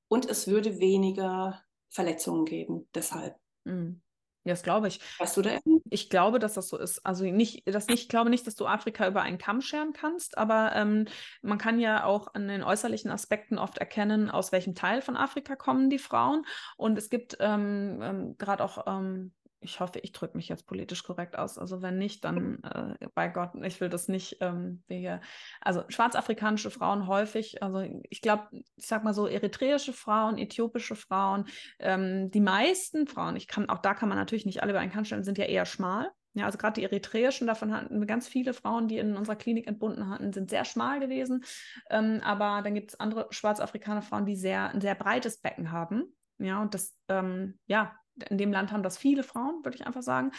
[0.09, 3.37] und es würde weniger Verletzungen geben deshalb.
[3.65, 4.03] Mhm.
[4.45, 5.01] Ja, das glaube ich.
[5.19, 5.51] Weißt du da?
[5.89, 7.05] Ich glaube, dass das so ist.
[7.07, 10.37] Also nicht, das nicht, ich glaube nicht, dass du Afrika über einen Kamm scheren kannst,
[10.37, 11.07] aber ähm,
[11.43, 15.55] man kann ja auch an den äußerlichen Aspekten oft erkennen, aus welchem Teil von Afrika
[15.55, 16.45] kommen die Frauen.
[16.77, 19.33] Und es gibt ähm, ähm, gerade auch ähm,
[19.63, 21.59] ich hoffe, ich drücke mich jetzt politisch korrekt aus.
[21.59, 22.63] Also wenn nicht, dann
[23.01, 24.39] äh, bei Gott, ich will das nicht.
[24.41, 25.21] Ähm, wir,
[25.61, 31.47] also schwarzafrikanische Frauen häufig, also ich glaube, ich sag mal so, eritreische Frauen, äthiopische Frauen,
[31.79, 34.93] ähm, die meisten Frauen, ich kann, auch da kann man natürlich nicht alle über einen
[34.93, 36.11] Kamm stellen, sind ja eher schmal.
[36.35, 39.67] Ja, also gerade die eritreischen, davon hatten wir ganz viele Frauen, die in unserer Klinik
[39.67, 41.45] entbunden hatten, sind sehr schmal gewesen.
[41.91, 46.15] Ähm, aber dann gibt es andere schwarzafrikaner Frauen, die sehr, ein sehr breites Becken haben.
[46.39, 47.95] Ja, und das, ähm, ja,
[48.29, 50.33] in dem Land haben das viele Frauen, würde ich einfach sagen,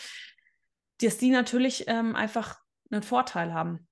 [1.02, 2.60] dass die natürlich ähm, einfach
[2.92, 3.88] einen Vorteil haben.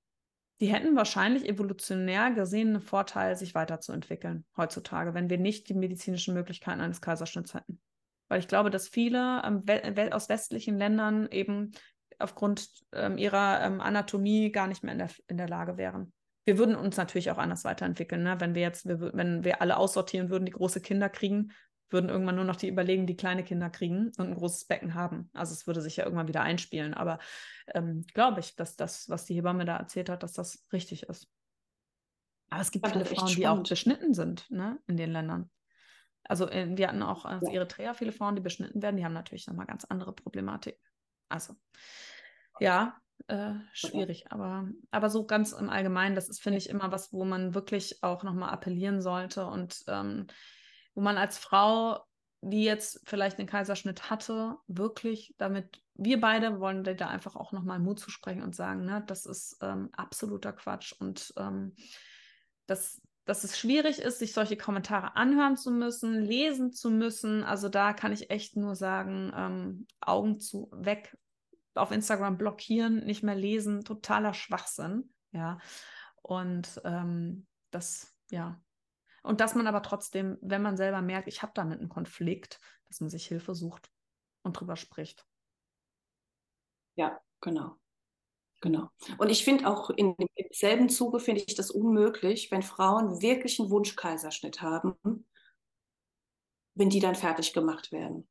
[0.59, 6.35] Die hätten wahrscheinlich evolutionär gesehen einen Vorteil, sich weiterzuentwickeln heutzutage, wenn wir nicht die medizinischen
[6.35, 7.81] Möglichkeiten eines Kaiserschnitts hätten.
[8.29, 11.71] Weil ich glaube, dass viele ähm, we aus westlichen Ländern eben
[12.19, 16.13] aufgrund ähm, ihrer ähm, Anatomie gar nicht mehr in der, in der Lage wären.
[16.45, 18.39] Wir würden uns natürlich auch anders weiterentwickeln, ne?
[18.39, 21.51] wenn wir jetzt, wir, wenn wir alle aussortieren würden, die große Kinder kriegen,
[21.91, 25.29] würden irgendwann nur noch die überlegen, die kleine Kinder kriegen und ein großes Becken haben.
[25.33, 26.93] Also es würde sich ja irgendwann wieder einspielen.
[26.93, 27.19] Aber
[27.73, 31.27] ähm, glaube ich, dass das, was die Hebamme da erzählt hat, dass das richtig ist.
[32.49, 35.49] Aber es gibt viele Frauen, die auch beschnitten sind ne, in den Ländern.
[36.23, 37.53] Also äh, wir hatten auch aus ja.
[37.53, 38.97] Eritrea viele Frauen, die beschnitten werden.
[38.97, 40.77] Die haben natürlich nochmal ganz andere Problematik.
[41.29, 41.55] Also
[42.59, 44.31] ja, äh, schwierig.
[44.31, 48.03] Aber, aber so ganz im Allgemeinen, das ist, finde ich, immer was, wo man wirklich
[48.03, 50.27] auch nochmal appellieren sollte und ähm,
[50.93, 52.03] wo man als Frau,
[52.41, 57.79] die jetzt vielleicht einen Kaiserschnitt hatte, wirklich damit, wir beide wollen da einfach auch nochmal
[57.79, 61.75] Mut zu sprechen und sagen, ne, das ist ähm, absoluter Quatsch und ähm,
[62.65, 67.43] das, dass es schwierig ist, sich solche Kommentare anhören zu müssen, lesen zu müssen.
[67.43, 71.15] Also da kann ich echt nur sagen, ähm, Augen zu weg,
[71.75, 75.13] auf Instagram blockieren, nicht mehr lesen, totaler Schwachsinn.
[75.31, 75.59] Ja.
[76.21, 78.59] Und ähm, das, ja,
[79.21, 83.01] Und dass man aber trotzdem, wenn man selber merkt, ich habe damit einen Konflikt, dass
[83.01, 83.91] man sich Hilfe sucht
[84.43, 85.25] und drüber spricht.
[86.95, 87.77] Ja, genau.
[88.61, 88.89] Genau.
[89.17, 93.71] Und ich finde auch in demselben Zuge finde ich das unmöglich, wenn Frauen wirklich einen
[93.71, 94.95] Wunschkaiserschnitt haben,
[96.75, 98.27] wenn die dann fertig gemacht werden.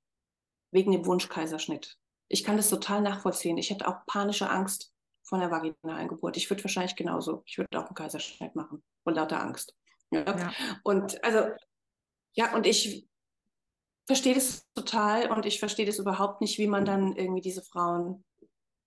[0.70, 1.98] Wegen dem Wunschkaiserschnitt.
[2.28, 3.58] Ich kann das total nachvollziehen.
[3.58, 6.36] Ich hätte auch panische Angst vor einer vaginalen Geburt.
[6.36, 9.74] Ich würde wahrscheinlich genauso, ich würde auch einen Kaiserschnitt machen, vor lauter Angst.
[10.10, 10.24] Ja.
[10.24, 10.52] ja.
[10.82, 11.50] Und also,
[12.34, 13.06] ja, und ich
[14.06, 18.24] verstehe das total und ich verstehe das überhaupt nicht, wie man dann irgendwie diese Frauen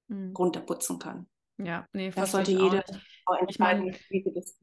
[0.07, 0.33] mhm.
[0.35, 1.29] runterputzen kann.
[1.57, 2.83] Ja, nee, das sollte jede
[3.25, 4.57] Frau entscheiden, ich mein, wie sie das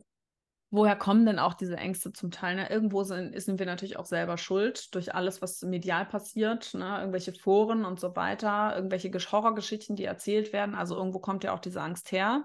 [0.71, 2.57] woher kommen denn auch diese Ängste zum Teil?
[2.57, 2.71] Ne?
[2.71, 6.99] Irgendwo sind, sind wir natürlich auch selber schuld durch alles, was medial passiert, ne?
[6.99, 10.75] irgendwelche Foren und so weiter, irgendwelche Horrorgeschichten, die erzählt werden.
[10.75, 12.45] Also irgendwo kommt ja auch diese Angst her,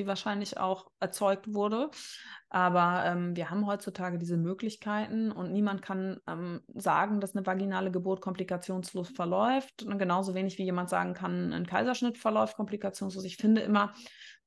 [0.00, 1.90] die wahrscheinlich auch erzeugt wurde.
[2.48, 7.92] Aber ähm, wir haben heutzutage diese Möglichkeiten und niemand kann ähm, sagen, dass eine vaginale
[7.92, 9.84] Geburt komplikationslos verläuft.
[9.84, 13.24] Und genauso wenig wie jemand sagen kann, ein Kaiserschnitt verläuft komplikationslos.
[13.24, 13.92] Ich finde immer,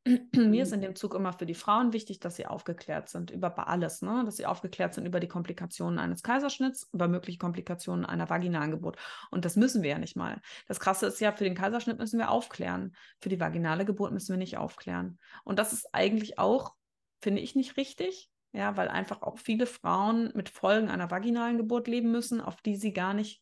[0.05, 0.75] mir ist mhm.
[0.75, 4.23] in dem Zug immer für die Frauen wichtig, dass sie aufgeklärt sind über alles, ne?
[4.25, 8.97] dass sie aufgeklärt sind über die Komplikationen eines Kaiserschnitts, über mögliche Komplikationen einer vaginalen Geburt.
[9.31, 10.41] Und das müssen wir ja nicht mal.
[10.67, 12.95] Das Krasse ist ja, für den Kaiserschnitt müssen wir aufklären.
[13.21, 15.19] Für die vaginale Geburt müssen wir nicht aufklären.
[15.45, 16.75] Und das ist eigentlich auch,
[17.21, 18.29] finde ich, nicht richtig.
[18.51, 22.75] Ja, weil einfach auch viele Frauen mit Folgen einer vaginalen Geburt leben müssen, auf die
[22.75, 23.41] sie gar nicht,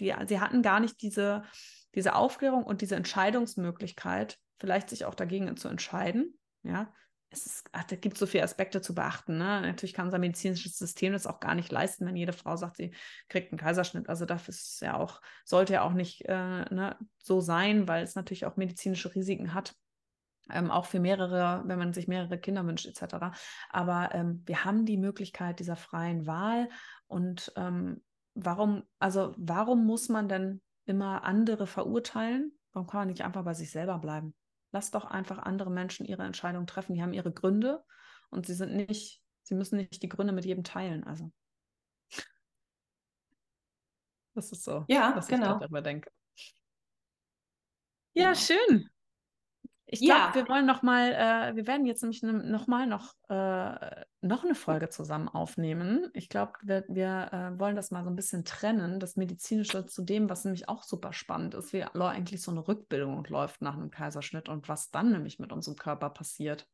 [0.00, 1.44] die, sie hatten gar nicht diese,
[1.94, 6.38] diese Aufklärung und diese Entscheidungsmöglichkeit, vielleicht sich auch dagegen zu entscheiden.
[6.62, 6.92] Ja,
[7.30, 9.38] es ist, ach, da gibt so viele Aspekte zu beachten.
[9.38, 9.60] Ne?
[9.62, 12.92] Natürlich kann unser medizinisches System das auch gar nicht leisten, wenn jede Frau sagt, sie
[13.28, 14.08] kriegt einen Kaiserschnitt.
[14.08, 18.16] Also dafür ist ja auch, sollte ja auch nicht äh, ne, so sein, weil es
[18.16, 19.74] natürlich auch medizinische Risiken hat.
[20.50, 23.26] Ähm, auch für mehrere, wenn man sich mehrere Kinder wünscht, etc.
[23.68, 26.68] Aber ähm, wir haben die Möglichkeit dieser freien Wahl.
[27.06, 28.02] Und ähm,
[28.34, 30.60] warum, also warum muss man denn
[30.90, 32.52] immer andere verurteilen?
[32.72, 34.34] Warum kann man nicht einfach bei sich selber bleiben?
[34.72, 36.94] Lass doch einfach andere Menschen ihre Entscheidung treffen.
[36.94, 37.82] Die haben ihre Gründe
[38.30, 41.04] und sie sind nicht, sie müssen nicht die Gründe mit jedem teilen.
[41.04, 41.32] Also.
[44.34, 45.54] Das ist so, ja, was genau.
[45.54, 46.10] ich darüber denke.
[48.14, 48.38] Ja, genau.
[48.38, 48.90] schön.
[49.92, 50.34] Ich glaube, ja.
[50.36, 54.54] wir wollen noch mal, äh, wir werden jetzt nämlich noch mal noch, äh, noch eine
[54.54, 56.08] Folge zusammen aufnehmen.
[56.14, 60.02] Ich glaube, wir, wir äh, wollen das mal so ein bisschen trennen, das Medizinische zu
[60.02, 63.90] dem, was nämlich auch super spannend ist, wie eigentlich so eine Rückbildung läuft nach einem
[63.90, 66.68] Kaiserschnitt und was dann nämlich mit unserem Körper passiert.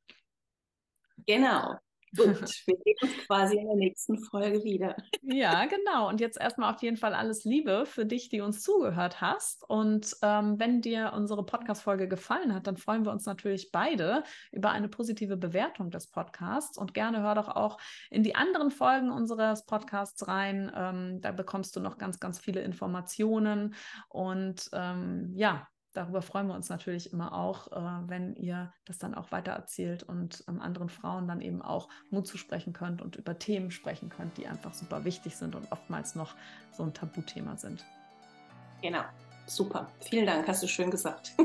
[1.27, 1.79] Genau.
[2.17, 4.97] Gut, wir sehen uns quasi in der nächsten Folge wieder.
[5.23, 6.09] Ja, genau.
[6.09, 9.69] Und jetzt erstmal auf jeden Fall alles Liebe für dich, die uns zugehört hast.
[9.69, 14.71] Und ähm, wenn dir unsere Podcast-Folge gefallen hat, dann freuen wir uns natürlich beide über
[14.71, 16.79] eine positive Bewertung des Podcasts.
[16.79, 17.79] Und gerne hör doch auch
[18.11, 20.71] in die anderen Folgen unseres Podcasts rein.
[20.75, 23.75] Ähm, da bekommst du noch ganz, ganz viele Informationen.
[24.09, 25.67] Und ähm, ja,
[25.97, 30.03] darüber freuen wir uns natürlich immer auch, äh, wenn ihr das dann auch weiter erzählt
[30.03, 34.09] und ähm, anderen Frauen dann eben auch Mut zu sprechen könnt und über Themen sprechen
[34.09, 36.35] könnt, die einfach super wichtig sind und oftmals noch
[36.73, 37.85] so ein Tabuthema sind.
[38.83, 39.05] Genau,
[39.47, 39.91] super.
[40.01, 41.33] Vielen Dank, hast du schön gesagt.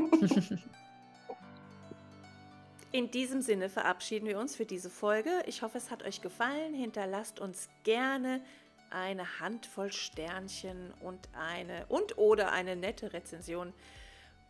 [2.92, 5.30] In diesem Sinne verabschieden wir uns für diese Folge.
[5.46, 6.74] Ich hoffe, es hat euch gefallen.
[6.74, 8.42] Hinterlasst uns gerne
[8.90, 13.72] eine Handvoll Sternchen und eine und oder eine nette Rezension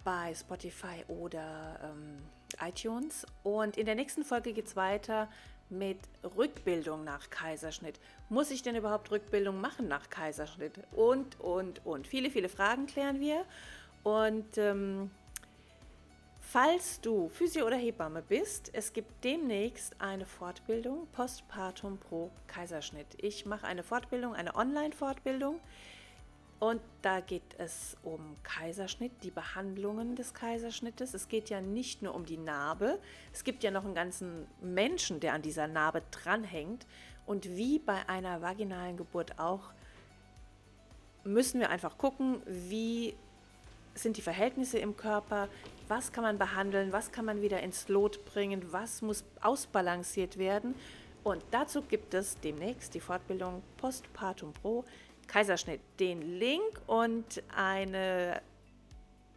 [0.04, 2.18] bei Spotify oder ähm,
[2.60, 3.26] iTunes.
[3.42, 5.28] Und in der nächsten Folge geht es weiter
[5.70, 5.98] mit
[6.36, 7.98] Rückbildung nach Kaiserschnitt.
[8.28, 10.74] Muss ich denn überhaupt Rückbildung machen nach Kaiserschnitt?
[10.92, 12.06] Und, und, und.
[12.06, 13.44] Viele, viele Fragen klären wir.
[14.02, 15.10] Und ähm,
[16.40, 23.06] falls du Physio- oder Hebamme bist, es gibt demnächst eine Fortbildung Postpartum pro Kaiserschnitt.
[23.18, 25.58] Ich mache eine Fortbildung, eine Online-Fortbildung.
[26.62, 31.12] Und da geht es um Kaiserschnitt, die Behandlungen des Kaiserschnittes.
[31.12, 33.00] Es geht ja nicht nur um die Narbe,
[33.32, 36.86] es gibt ja noch einen ganzen Menschen, der an dieser Narbe dranhängt.
[37.26, 39.72] Und wie bei einer vaginalen Geburt auch,
[41.24, 43.16] müssen wir einfach gucken, wie
[43.96, 45.48] sind die Verhältnisse im Körper,
[45.88, 50.76] was kann man behandeln, was kann man wieder ins Lot bringen, was muss ausbalanciert werden.
[51.24, 54.84] Und dazu gibt es demnächst die Fortbildung Postpartum Pro
[55.26, 58.42] Kaiserschnitt den Link und eine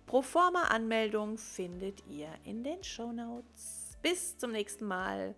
[0.07, 3.97] Proforma-Anmeldung findet ihr in den Show Notes.
[4.01, 5.36] Bis zum nächsten Mal.